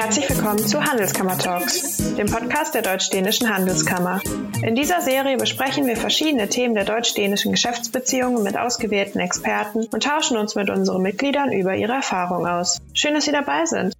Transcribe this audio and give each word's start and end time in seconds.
Herzlich 0.00 0.30
willkommen 0.30 0.58
zu 0.58 0.82
Handelskammer 0.82 1.36
Talks, 1.36 2.14
dem 2.16 2.26
Podcast 2.26 2.74
der 2.74 2.80
Deutsch-Dänischen 2.80 3.54
Handelskammer. 3.54 4.22
In 4.62 4.74
dieser 4.74 5.02
Serie 5.02 5.36
besprechen 5.36 5.86
wir 5.86 5.94
verschiedene 5.94 6.48
Themen 6.48 6.74
der 6.74 6.86
deutsch-dänischen 6.86 7.52
Geschäftsbeziehungen 7.52 8.42
mit 8.42 8.56
ausgewählten 8.56 9.20
Experten 9.20 9.84
und 9.92 10.02
tauschen 10.02 10.38
uns 10.38 10.54
mit 10.54 10.70
unseren 10.70 11.02
Mitgliedern 11.02 11.52
über 11.52 11.74
ihre 11.74 11.92
Erfahrungen 11.92 12.46
aus. 12.46 12.78
Schön, 12.94 13.12
dass 13.12 13.26
Sie 13.26 13.32
dabei 13.32 13.66
sind. 13.66 13.92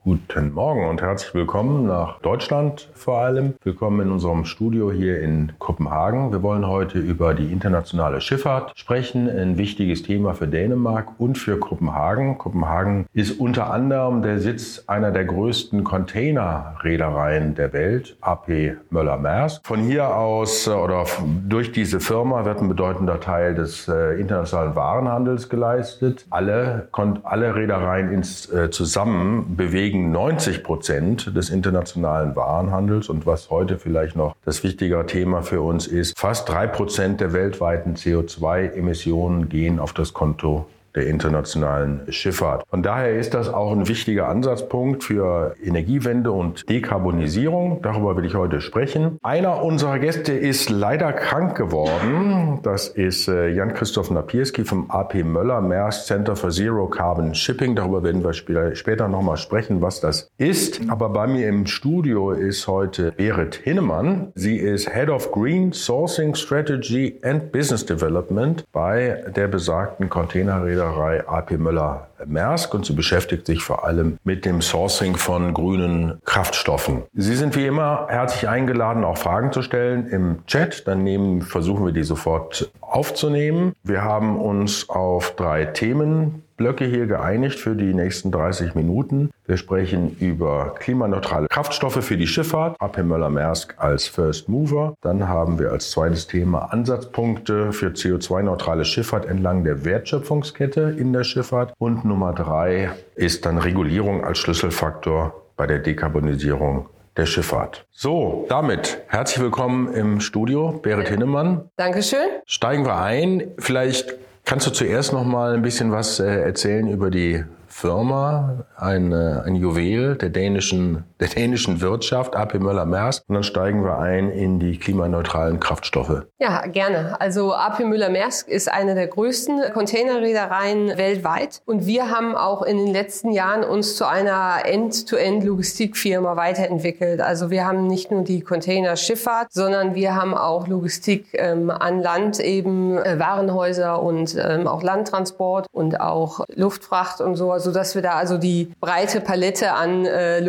Guten 0.00 0.52
Morgen 0.52 0.88
und 0.88 1.02
herzlich 1.02 1.34
willkommen 1.34 1.86
nach 1.86 2.18
Deutschland 2.20 2.88
vor 2.94 3.18
allem. 3.18 3.54
Willkommen 3.62 4.00
in 4.06 4.12
unserem 4.12 4.44
Studio 4.44 4.90
hier 4.90 5.20
in 5.20 5.52
Kopenhagen. 5.58 6.32
Wir 6.32 6.42
wollen 6.42 6.66
heute 6.66 6.98
über 6.98 7.34
die 7.34 7.52
internationale 7.52 8.20
Schifffahrt 8.20 8.72
sprechen, 8.74 9.28
ein 9.28 9.58
wichtiges 9.58 10.02
Thema 10.02 10.34
für 10.34 10.48
Dänemark 10.48 11.20
und 11.20 11.38
für 11.38 11.58
Kopenhagen. 11.58 12.38
Kopenhagen 12.38 13.06
ist 13.12 13.38
unter 13.38 13.72
anderem 13.72 14.22
der 14.22 14.40
Sitz 14.40 14.84
einer 14.86 15.10
der 15.12 15.24
größten 15.24 15.84
Containerreedereien 15.84 17.54
der 17.54 17.72
Welt, 17.72 18.16
AP 18.20 18.76
Möller-Maersk. 18.90 19.66
Von 19.66 19.80
hier 19.80 20.16
aus 20.16 20.66
äh, 20.66 20.70
oder 20.70 21.04
durch 21.48 21.70
diese 21.72 22.00
Firma 22.00 22.44
wird 22.44 22.60
ein 22.60 22.68
bedeutender 22.68 23.20
Teil 23.20 23.54
des 23.54 23.88
äh, 23.88 24.20
internationalen 24.20 24.74
Warenhandels 24.74 25.48
geleistet. 25.48 26.26
Alle, 26.30 26.88
alle 27.22 27.54
Reedereien 27.54 28.12
ins, 28.12 28.50
äh, 28.52 28.70
zusammen 28.70 29.56
bewegen 29.56 29.81
bewegen 29.82 30.12
90 30.12 30.62
Prozent 30.62 31.36
des 31.36 31.50
internationalen 31.50 32.36
Warenhandels. 32.36 33.08
Und 33.08 33.26
was 33.26 33.50
heute 33.50 33.78
vielleicht 33.78 34.14
noch 34.14 34.36
das 34.44 34.62
wichtigere 34.62 35.06
Thema 35.06 35.42
für 35.42 35.60
uns 35.60 35.88
ist, 35.88 36.16
fast 36.16 36.48
drei 36.48 36.68
Prozent 36.68 37.20
der 37.20 37.32
weltweiten 37.32 37.96
CO2-Emissionen 37.96 39.48
gehen 39.48 39.80
auf 39.80 39.92
das 39.92 40.12
Konto 40.12 40.66
der 40.94 41.06
internationalen 41.06 42.02
Schifffahrt. 42.08 42.64
Von 42.68 42.82
daher 42.82 43.18
ist 43.18 43.34
das 43.34 43.48
auch 43.48 43.72
ein 43.72 43.88
wichtiger 43.88 44.28
Ansatzpunkt 44.28 45.04
für 45.04 45.54
Energiewende 45.62 46.30
und 46.30 46.68
Dekarbonisierung. 46.68 47.80
Darüber 47.82 48.16
will 48.16 48.24
ich 48.24 48.34
heute 48.34 48.60
sprechen. 48.60 49.18
Einer 49.22 49.62
unserer 49.62 49.98
Gäste 49.98 50.32
ist 50.32 50.70
leider 50.70 51.12
krank 51.12 51.56
geworden. 51.56 52.60
Das 52.62 52.88
ist 52.88 53.28
äh, 53.28 53.48
Jan-Christoph 53.48 54.10
Napierski 54.10 54.64
vom 54.64 54.90
AP 54.90 55.24
Möller 55.24 55.60
Maersk 55.60 56.06
Center 56.06 56.36
for 56.36 56.50
Zero 56.50 56.86
Carbon 56.88 57.34
Shipping. 57.34 57.74
Darüber 57.74 58.02
werden 58.02 58.22
wir 58.22 58.32
später 58.74 59.08
nochmal 59.08 59.36
sprechen, 59.36 59.80
was 59.80 60.00
das 60.00 60.30
ist. 60.38 60.80
Aber 60.88 61.08
bei 61.08 61.26
mir 61.26 61.48
im 61.48 61.66
Studio 61.66 62.32
ist 62.32 62.66
heute 62.66 63.12
Berit 63.12 63.54
Hinnemann. 63.54 64.32
Sie 64.34 64.56
ist 64.56 64.92
Head 64.92 65.08
of 65.08 65.32
Green 65.32 65.72
Sourcing 65.72 66.34
Strategy 66.34 67.18
and 67.22 67.52
Business 67.52 67.86
Development 67.86 68.64
bei 68.72 69.24
der 69.34 69.48
besagten 69.48 70.08
Containerräder 70.08 70.81
Reederei 70.82 71.26
AP 71.26 71.52
Möller 71.52 72.08
Maersk 72.26 72.74
und 72.74 72.86
sie 72.86 72.92
beschäftigt 72.92 73.46
sich 73.46 73.62
vor 73.62 73.84
allem 73.84 74.18
mit 74.24 74.44
dem 74.44 74.60
Sourcing 74.62 75.16
von 75.16 75.54
grünen 75.54 76.20
Kraftstoffen. 76.24 77.02
Sie 77.14 77.34
sind 77.34 77.56
wie 77.56 77.66
immer 77.66 78.06
herzlich 78.08 78.48
eingeladen, 78.48 79.04
auch 79.04 79.18
Fragen 79.18 79.52
zu 79.52 79.62
stellen 79.62 80.06
im 80.06 80.46
Chat. 80.46 80.86
Dann 80.86 81.02
nehmen, 81.02 81.42
versuchen 81.42 81.84
wir 81.84 81.92
die 81.92 82.04
sofort 82.04 82.70
aufzunehmen. 82.80 83.72
Wir 83.82 84.02
haben 84.02 84.38
uns 84.38 84.88
auf 84.88 85.34
drei 85.36 85.64
Themen 85.66 86.41
Blöcke 86.56 86.84
hier 86.84 87.06
geeinigt 87.06 87.58
für 87.58 87.74
die 87.74 87.94
nächsten 87.94 88.30
30 88.30 88.74
Minuten. 88.74 89.30
Wir 89.46 89.56
sprechen 89.56 90.16
über 90.20 90.74
klimaneutrale 90.78 91.48
Kraftstoffe 91.48 92.04
für 92.04 92.16
die 92.16 92.26
Schifffahrt, 92.26 92.76
AP 92.80 93.02
Möller-Maersk 93.02 93.74
als 93.78 94.06
First 94.06 94.48
Mover. 94.48 94.94
Dann 95.00 95.28
haben 95.28 95.58
wir 95.58 95.72
als 95.72 95.90
zweites 95.90 96.26
Thema 96.26 96.72
Ansatzpunkte 96.72 97.72
für 97.72 97.88
CO2-neutrale 97.88 98.84
Schifffahrt 98.84 99.26
entlang 99.26 99.64
der 99.64 99.84
Wertschöpfungskette 99.84 100.94
in 100.98 101.12
der 101.12 101.24
Schifffahrt. 101.24 101.74
Und 101.78 102.04
Nummer 102.04 102.32
drei 102.32 102.90
ist 103.14 103.46
dann 103.46 103.58
Regulierung 103.58 104.24
als 104.24 104.38
Schlüsselfaktor 104.38 105.34
bei 105.56 105.66
der 105.66 105.78
Dekarbonisierung 105.78 106.88
der 107.16 107.26
Schifffahrt. 107.26 107.86
So, 107.90 108.46
damit 108.48 109.02
herzlich 109.08 109.42
willkommen 109.42 109.92
im 109.92 110.20
Studio, 110.20 110.80
Berit 110.82 111.08
Hinnemann. 111.08 111.68
Dankeschön. 111.76 112.26
Steigen 112.46 112.86
wir 112.86 112.96
ein. 112.96 113.52
Vielleicht 113.58 114.14
Kannst 114.44 114.66
du 114.66 114.70
zuerst 114.70 115.12
noch 115.12 115.24
mal 115.24 115.54
ein 115.54 115.62
bisschen 115.62 115.92
was 115.92 116.18
äh, 116.20 116.42
erzählen 116.42 116.88
über 116.88 117.10
die 117.10 117.44
Firma, 117.68 118.64
ein, 118.76 119.12
ein 119.12 119.54
Juwel 119.54 120.16
der 120.16 120.28
dänischen, 120.28 121.04
der 121.22 121.30
dänischen 121.30 121.80
Wirtschaft, 121.80 122.34
AP 122.34 122.54
Möller-Maersk. 122.54 123.24
Und 123.28 123.36
dann 123.36 123.44
steigen 123.44 123.84
wir 123.84 123.98
ein 123.98 124.30
in 124.30 124.58
die 124.58 124.76
klimaneutralen 124.78 125.60
Kraftstoffe. 125.60 126.24
Ja, 126.38 126.66
gerne. 126.66 127.20
Also 127.20 127.54
AP 127.54 127.80
Müller-Maersk 127.80 128.48
ist 128.48 128.70
eine 128.70 128.94
der 128.94 129.06
größten 129.06 129.72
Containerreedereien 129.72 130.98
weltweit. 130.98 131.62
Und 131.64 131.86
wir 131.86 132.10
haben 132.10 132.34
auch 132.34 132.62
in 132.62 132.76
den 132.78 132.88
letzten 132.88 133.30
Jahren 133.30 133.62
uns 133.62 133.94
zu 133.94 134.04
einer 134.06 134.64
End-to-End-Logistikfirma 134.64 136.36
weiterentwickelt. 136.36 137.20
Also 137.20 137.50
wir 137.50 137.66
haben 137.66 137.86
nicht 137.86 138.10
nur 138.10 138.22
die 138.22 138.40
Containerschifffahrt, 138.40 139.52
sondern 139.52 139.94
wir 139.94 140.16
haben 140.16 140.34
auch 140.34 140.66
Logistik 140.66 141.26
ähm, 141.34 141.70
an 141.70 142.00
Land, 142.00 142.40
eben 142.40 142.98
äh, 142.98 143.20
Warenhäuser 143.20 144.02
und 144.02 144.36
ähm, 144.36 144.66
auch 144.66 144.82
Landtransport 144.82 145.68
und 145.70 146.00
auch 146.00 146.44
Luftfracht 146.54 147.20
und 147.20 147.36
so 147.36 147.56
so 147.58 147.70
dass 147.70 147.94
wir 147.94 148.02
da 148.02 148.14
also 148.14 148.38
die 148.38 148.72
breite 148.80 149.20
Palette 149.20 149.72
an 149.72 150.04
äh, 150.04 150.40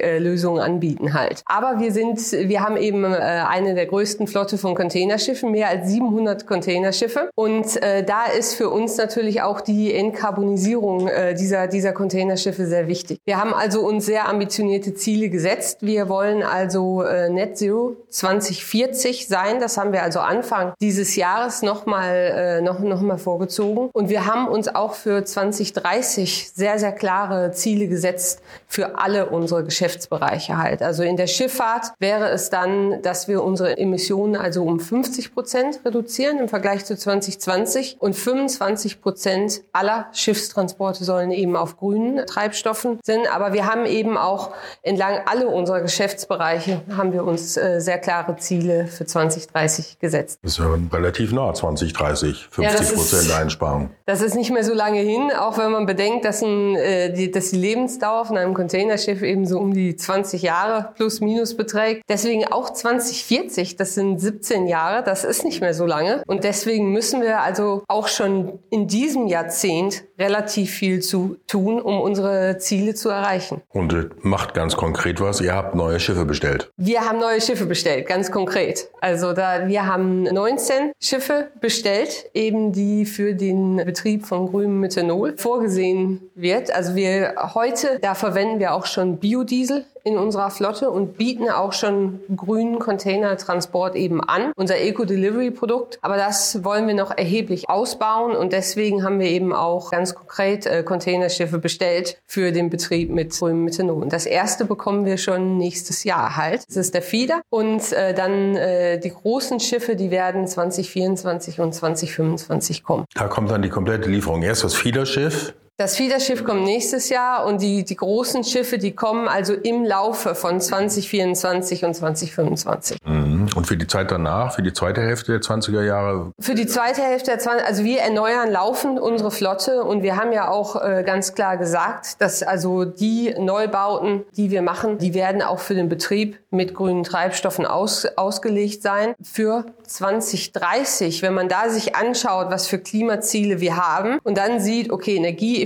Äh, 0.00 0.20
anbieten 0.60 1.14
halt. 1.14 1.42
Aber 1.46 1.80
wir 1.80 1.92
sind, 1.92 2.18
wir 2.32 2.60
haben 2.60 2.76
eben 2.76 3.04
äh, 3.04 3.16
eine 3.16 3.74
der 3.74 3.86
größten 3.86 4.26
Flotte 4.26 4.58
von 4.58 4.74
Containerschiffen, 4.74 5.50
mehr 5.50 5.68
als 5.68 5.88
700 5.88 6.46
Containerschiffe. 6.46 7.30
Und 7.34 7.82
äh, 7.82 8.04
da 8.04 8.26
ist 8.26 8.54
für 8.54 8.70
uns 8.70 8.96
natürlich 8.96 9.42
auch 9.42 9.60
die 9.60 9.92
Entkarbonisierung 9.94 11.08
dieser, 11.38 11.66
dieser 11.66 11.92
Containerschiffe 11.92 12.66
sehr 12.66 12.88
wichtig. 12.88 13.18
Wir 13.24 13.38
haben 13.38 13.54
also 13.54 13.80
uns 13.80 14.06
sehr 14.06 14.28
ambitionierte 14.28 14.94
Ziele 14.94 15.28
gesetzt. 15.28 15.78
Wir 15.80 16.08
wollen 16.08 16.42
also 16.42 17.02
Net 17.30 17.58
Zero 17.58 17.96
2040 18.08 19.28
sein. 19.28 19.60
Das 19.60 19.76
haben 19.76 19.92
wir 19.92 20.02
also 20.02 20.20
Anfang 20.20 20.72
dieses 20.80 21.16
Jahres 21.16 21.62
nochmal 21.62 22.62
noch, 22.62 22.80
noch 22.80 23.00
mal 23.00 23.18
vorgezogen. 23.18 23.90
Und 23.92 24.08
wir 24.08 24.26
haben 24.26 24.48
uns 24.48 24.68
auch 24.68 24.94
für 24.94 25.24
2030 25.24 26.50
sehr, 26.54 26.78
sehr 26.78 26.92
klare 26.92 27.52
Ziele 27.52 27.88
gesetzt 27.88 28.42
für 28.66 28.98
alle 28.98 29.26
unsere 29.26 29.64
Geschäftsbereiche 29.90 30.56
halt. 30.56 30.82
Also 30.82 31.02
in 31.02 31.16
der 31.16 31.26
Schifffahrt 31.26 31.92
wäre 31.98 32.28
es 32.30 32.50
dann, 32.50 33.02
dass 33.02 33.28
wir 33.28 33.42
unsere 33.42 33.76
Emissionen 33.78 34.36
also 34.36 34.62
um 34.62 34.78
50 34.78 35.34
Prozent 35.34 35.80
reduzieren 35.84 36.38
im 36.38 36.48
Vergleich 36.48 36.84
zu 36.84 36.96
2020 36.96 37.96
und 37.98 38.14
25 38.14 39.00
Prozent 39.00 39.62
aller 39.72 40.06
Schiffstransporte 40.12 41.04
sollen 41.04 41.32
eben 41.32 41.56
auf 41.56 41.76
grünen 41.76 42.24
Treibstoffen 42.26 42.98
sind. 43.02 43.32
Aber 43.34 43.52
wir 43.52 43.66
haben 43.66 43.84
eben 43.84 44.16
auch 44.16 44.50
entlang 44.82 45.20
alle 45.26 45.48
unserer 45.48 45.80
Geschäftsbereiche 45.80 46.82
haben 46.96 47.12
wir 47.12 47.24
uns 47.24 47.56
äh, 47.56 47.80
sehr 47.80 47.98
klare 47.98 48.36
Ziele 48.36 48.86
für 48.86 49.06
2030 49.06 49.98
gesetzt. 49.98 50.38
Das 50.42 50.52
ist 50.52 50.58
ja 50.58 50.66
relativ 50.92 51.32
nah, 51.32 51.52
2030, 51.52 52.48
50 52.50 52.94
Prozent 52.94 53.28
ja, 53.28 53.38
Einsparung. 53.38 53.90
Das 54.06 54.22
ist 54.22 54.34
nicht 54.34 54.52
mehr 54.52 54.64
so 54.64 54.74
lange 54.74 55.00
hin, 55.00 55.30
auch 55.36 55.58
wenn 55.58 55.72
man 55.72 55.86
bedenkt, 55.86 56.24
dass, 56.24 56.42
ein, 56.42 56.76
äh, 56.76 57.12
die, 57.12 57.30
dass 57.30 57.50
die 57.50 57.58
Lebensdauer 57.58 58.26
von 58.26 58.36
einem 58.36 58.54
Containerschiff 58.54 59.22
eben 59.22 59.46
so 59.46 59.58
um 59.58 59.69
die 59.72 59.96
20 59.96 60.42
Jahre 60.42 60.92
plus 60.94 61.20
minus 61.20 61.56
beträgt. 61.56 62.02
Deswegen 62.08 62.46
auch 62.46 62.70
2040, 62.70 63.76
das 63.76 63.94
sind 63.94 64.20
17 64.20 64.66
Jahre, 64.66 65.02
das 65.02 65.24
ist 65.24 65.44
nicht 65.44 65.60
mehr 65.60 65.74
so 65.74 65.86
lange. 65.86 66.22
Und 66.26 66.44
deswegen 66.44 66.92
müssen 66.92 67.22
wir 67.22 67.40
also 67.40 67.84
auch 67.88 68.08
schon 68.08 68.58
in 68.70 68.86
diesem 68.88 69.26
Jahrzehnt 69.26 70.04
relativ 70.18 70.70
viel 70.70 71.00
zu 71.00 71.36
tun, 71.46 71.80
um 71.80 72.00
unsere 72.00 72.58
Ziele 72.58 72.94
zu 72.94 73.08
erreichen. 73.08 73.62
Und 73.70 73.92
äh, 73.92 74.08
macht 74.20 74.54
ganz 74.54 74.76
konkret 74.76 75.20
was, 75.20 75.40
ihr 75.40 75.54
habt 75.54 75.74
neue 75.74 76.00
Schiffe 76.00 76.24
bestellt. 76.24 76.70
Wir 76.76 77.02
haben 77.02 77.18
neue 77.18 77.40
Schiffe 77.40 77.66
bestellt, 77.66 78.06
ganz 78.06 78.30
konkret. 78.30 78.90
Also 79.00 79.32
da 79.32 79.68
wir 79.68 79.86
haben 79.86 80.24
19 80.24 80.92
Schiffe 81.00 81.50
bestellt, 81.60 82.30
eben 82.34 82.72
die 82.72 83.06
für 83.06 83.34
den 83.34 83.76
Betrieb 83.78 84.26
von 84.26 84.50
grünem 84.50 84.80
Methanol 84.80 85.36
vorgesehen 85.36 86.20
wird. 86.34 86.74
Also 86.74 86.94
wir 86.94 87.34
heute, 87.54 87.98
da 88.00 88.14
verwenden 88.14 88.58
wir 88.58 88.74
auch 88.74 88.86
schon 88.86 89.18
Biodiesel 89.18 89.59
in 90.04 90.16
unserer 90.16 90.50
Flotte 90.50 90.90
und 90.90 91.16
bieten 91.16 91.50
auch 91.50 91.72
schon 91.72 92.20
grünen 92.34 92.78
Containertransport 92.78 93.96
eben 93.96 94.22
an, 94.22 94.52
unser 94.56 94.78
Eco-Delivery-Produkt. 94.78 95.98
Aber 96.02 96.16
das 96.16 96.64
wollen 96.64 96.86
wir 96.86 96.94
noch 96.94 97.10
erheblich 97.10 97.68
ausbauen 97.68 98.34
und 98.34 98.52
deswegen 98.52 99.04
haben 99.04 99.20
wir 99.20 99.26
eben 99.26 99.52
auch 99.52 99.90
ganz 99.90 100.14
konkret 100.14 100.66
äh, 100.66 100.82
Containerschiffe 100.82 101.58
bestellt 101.58 102.20
für 102.26 102.52
den 102.52 102.70
Betrieb 102.70 103.10
mit 103.10 103.38
grünem 103.38 103.64
Methanol. 103.64 104.08
Das 104.08 104.26
erste 104.26 104.64
bekommen 104.64 105.04
wir 105.04 105.18
schon 105.18 105.58
nächstes 105.58 106.04
Jahr 106.04 106.36
halt. 106.36 106.64
Das 106.68 106.76
ist 106.76 106.94
der 106.94 107.02
Fieder 107.02 107.42
und 107.50 107.92
äh, 107.92 108.14
dann 108.14 108.56
äh, 108.56 108.98
die 108.98 109.10
großen 109.10 109.60
Schiffe, 109.60 109.96
die 109.96 110.10
werden 110.10 110.46
2024 110.46 111.60
und 111.60 111.74
2025 111.74 112.82
kommen. 112.82 113.04
Da 113.14 113.28
kommt 113.28 113.50
dann 113.50 113.62
die 113.62 113.68
komplette 113.68 114.08
Lieferung. 114.08 114.42
Erst 114.42 114.64
das 114.64 114.74
Fiederschiff, 114.74 115.54
das 115.80 115.96
Fiederschiff 115.96 116.44
kommt 116.44 116.64
nächstes 116.64 117.08
Jahr 117.08 117.46
und 117.46 117.62
die, 117.62 117.86
die 117.86 117.96
großen 117.96 118.44
Schiffe, 118.44 118.76
die 118.76 118.92
kommen 118.92 119.28
also 119.28 119.54
im 119.54 119.82
Laufe 119.82 120.34
von 120.34 120.60
2024 120.60 121.86
und 121.86 121.94
2025. 121.94 122.98
Mhm. 123.02 123.48
Und 123.56 123.66
für 123.66 123.78
die 123.78 123.86
Zeit 123.86 124.10
danach, 124.10 124.54
für 124.54 124.60
die 124.60 124.74
zweite 124.74 125.00
Hälfte 125.00 125.32
der 125.32 125.40
20er 125.40 125.82
Jahre? 125.82 126.32
Für 126.38 126.54
die 126.54 126.66
zweite 126.66 127.00
Hälfte 127.00 127.30
der 127.30 127.38
20 127.38 127.66
also 127.66 127.82
wir 127.82 128.00
erneuern 128.00 128.50
laufend 128.50 129.00
unsere 129.00 129.30
Flotte 129.30 129.82
und 129.82 130.02
wir 130.02 130.16
haben 130.16 130.32
ja 130.32 130.50
auch 130.50 130.76
äh, 130.76 131.02
ganz 131.02 131.34
klar 131.34 131.56
gesagt, 131.56 132.20
dass 132.20 132.42
also 132.42 132.84
die 132.84 133.34
Neubauten, 133.38 134.24
die 134.36 134.50
wir 134.50 134.60
machen, 134.60 134.98
die 134.98 135.14
werden 135.14 135.40
auch 135.40 135.60
für 135.60 135.74
den 135.74 135.88
Betrieb 135.88 136.38
mit 136.50 136.74
grünen 136.74 137.04
Treibstoffen 137.04 137.64
aus, 137.64 138.04
ausgelegt 138.16 138.82
sein. 138.82 139.14
Für 139.22 139.64
2030, 139.84 141.22
wenn 141.22 141.34
man 141.34 141.48
da 141.48 141.68
sich 141.68 141.96
anschaut, 141.96 142.50
was 142.50 142.66
für 142.66 142.78
Klimaziele 142.78 143.60
wir 143.60 143.76
haben 143.76 144.18
und 144.24 144.36
dann 144.36 144.60
sieht, 144.60 144.90
okay, 144.90 145.18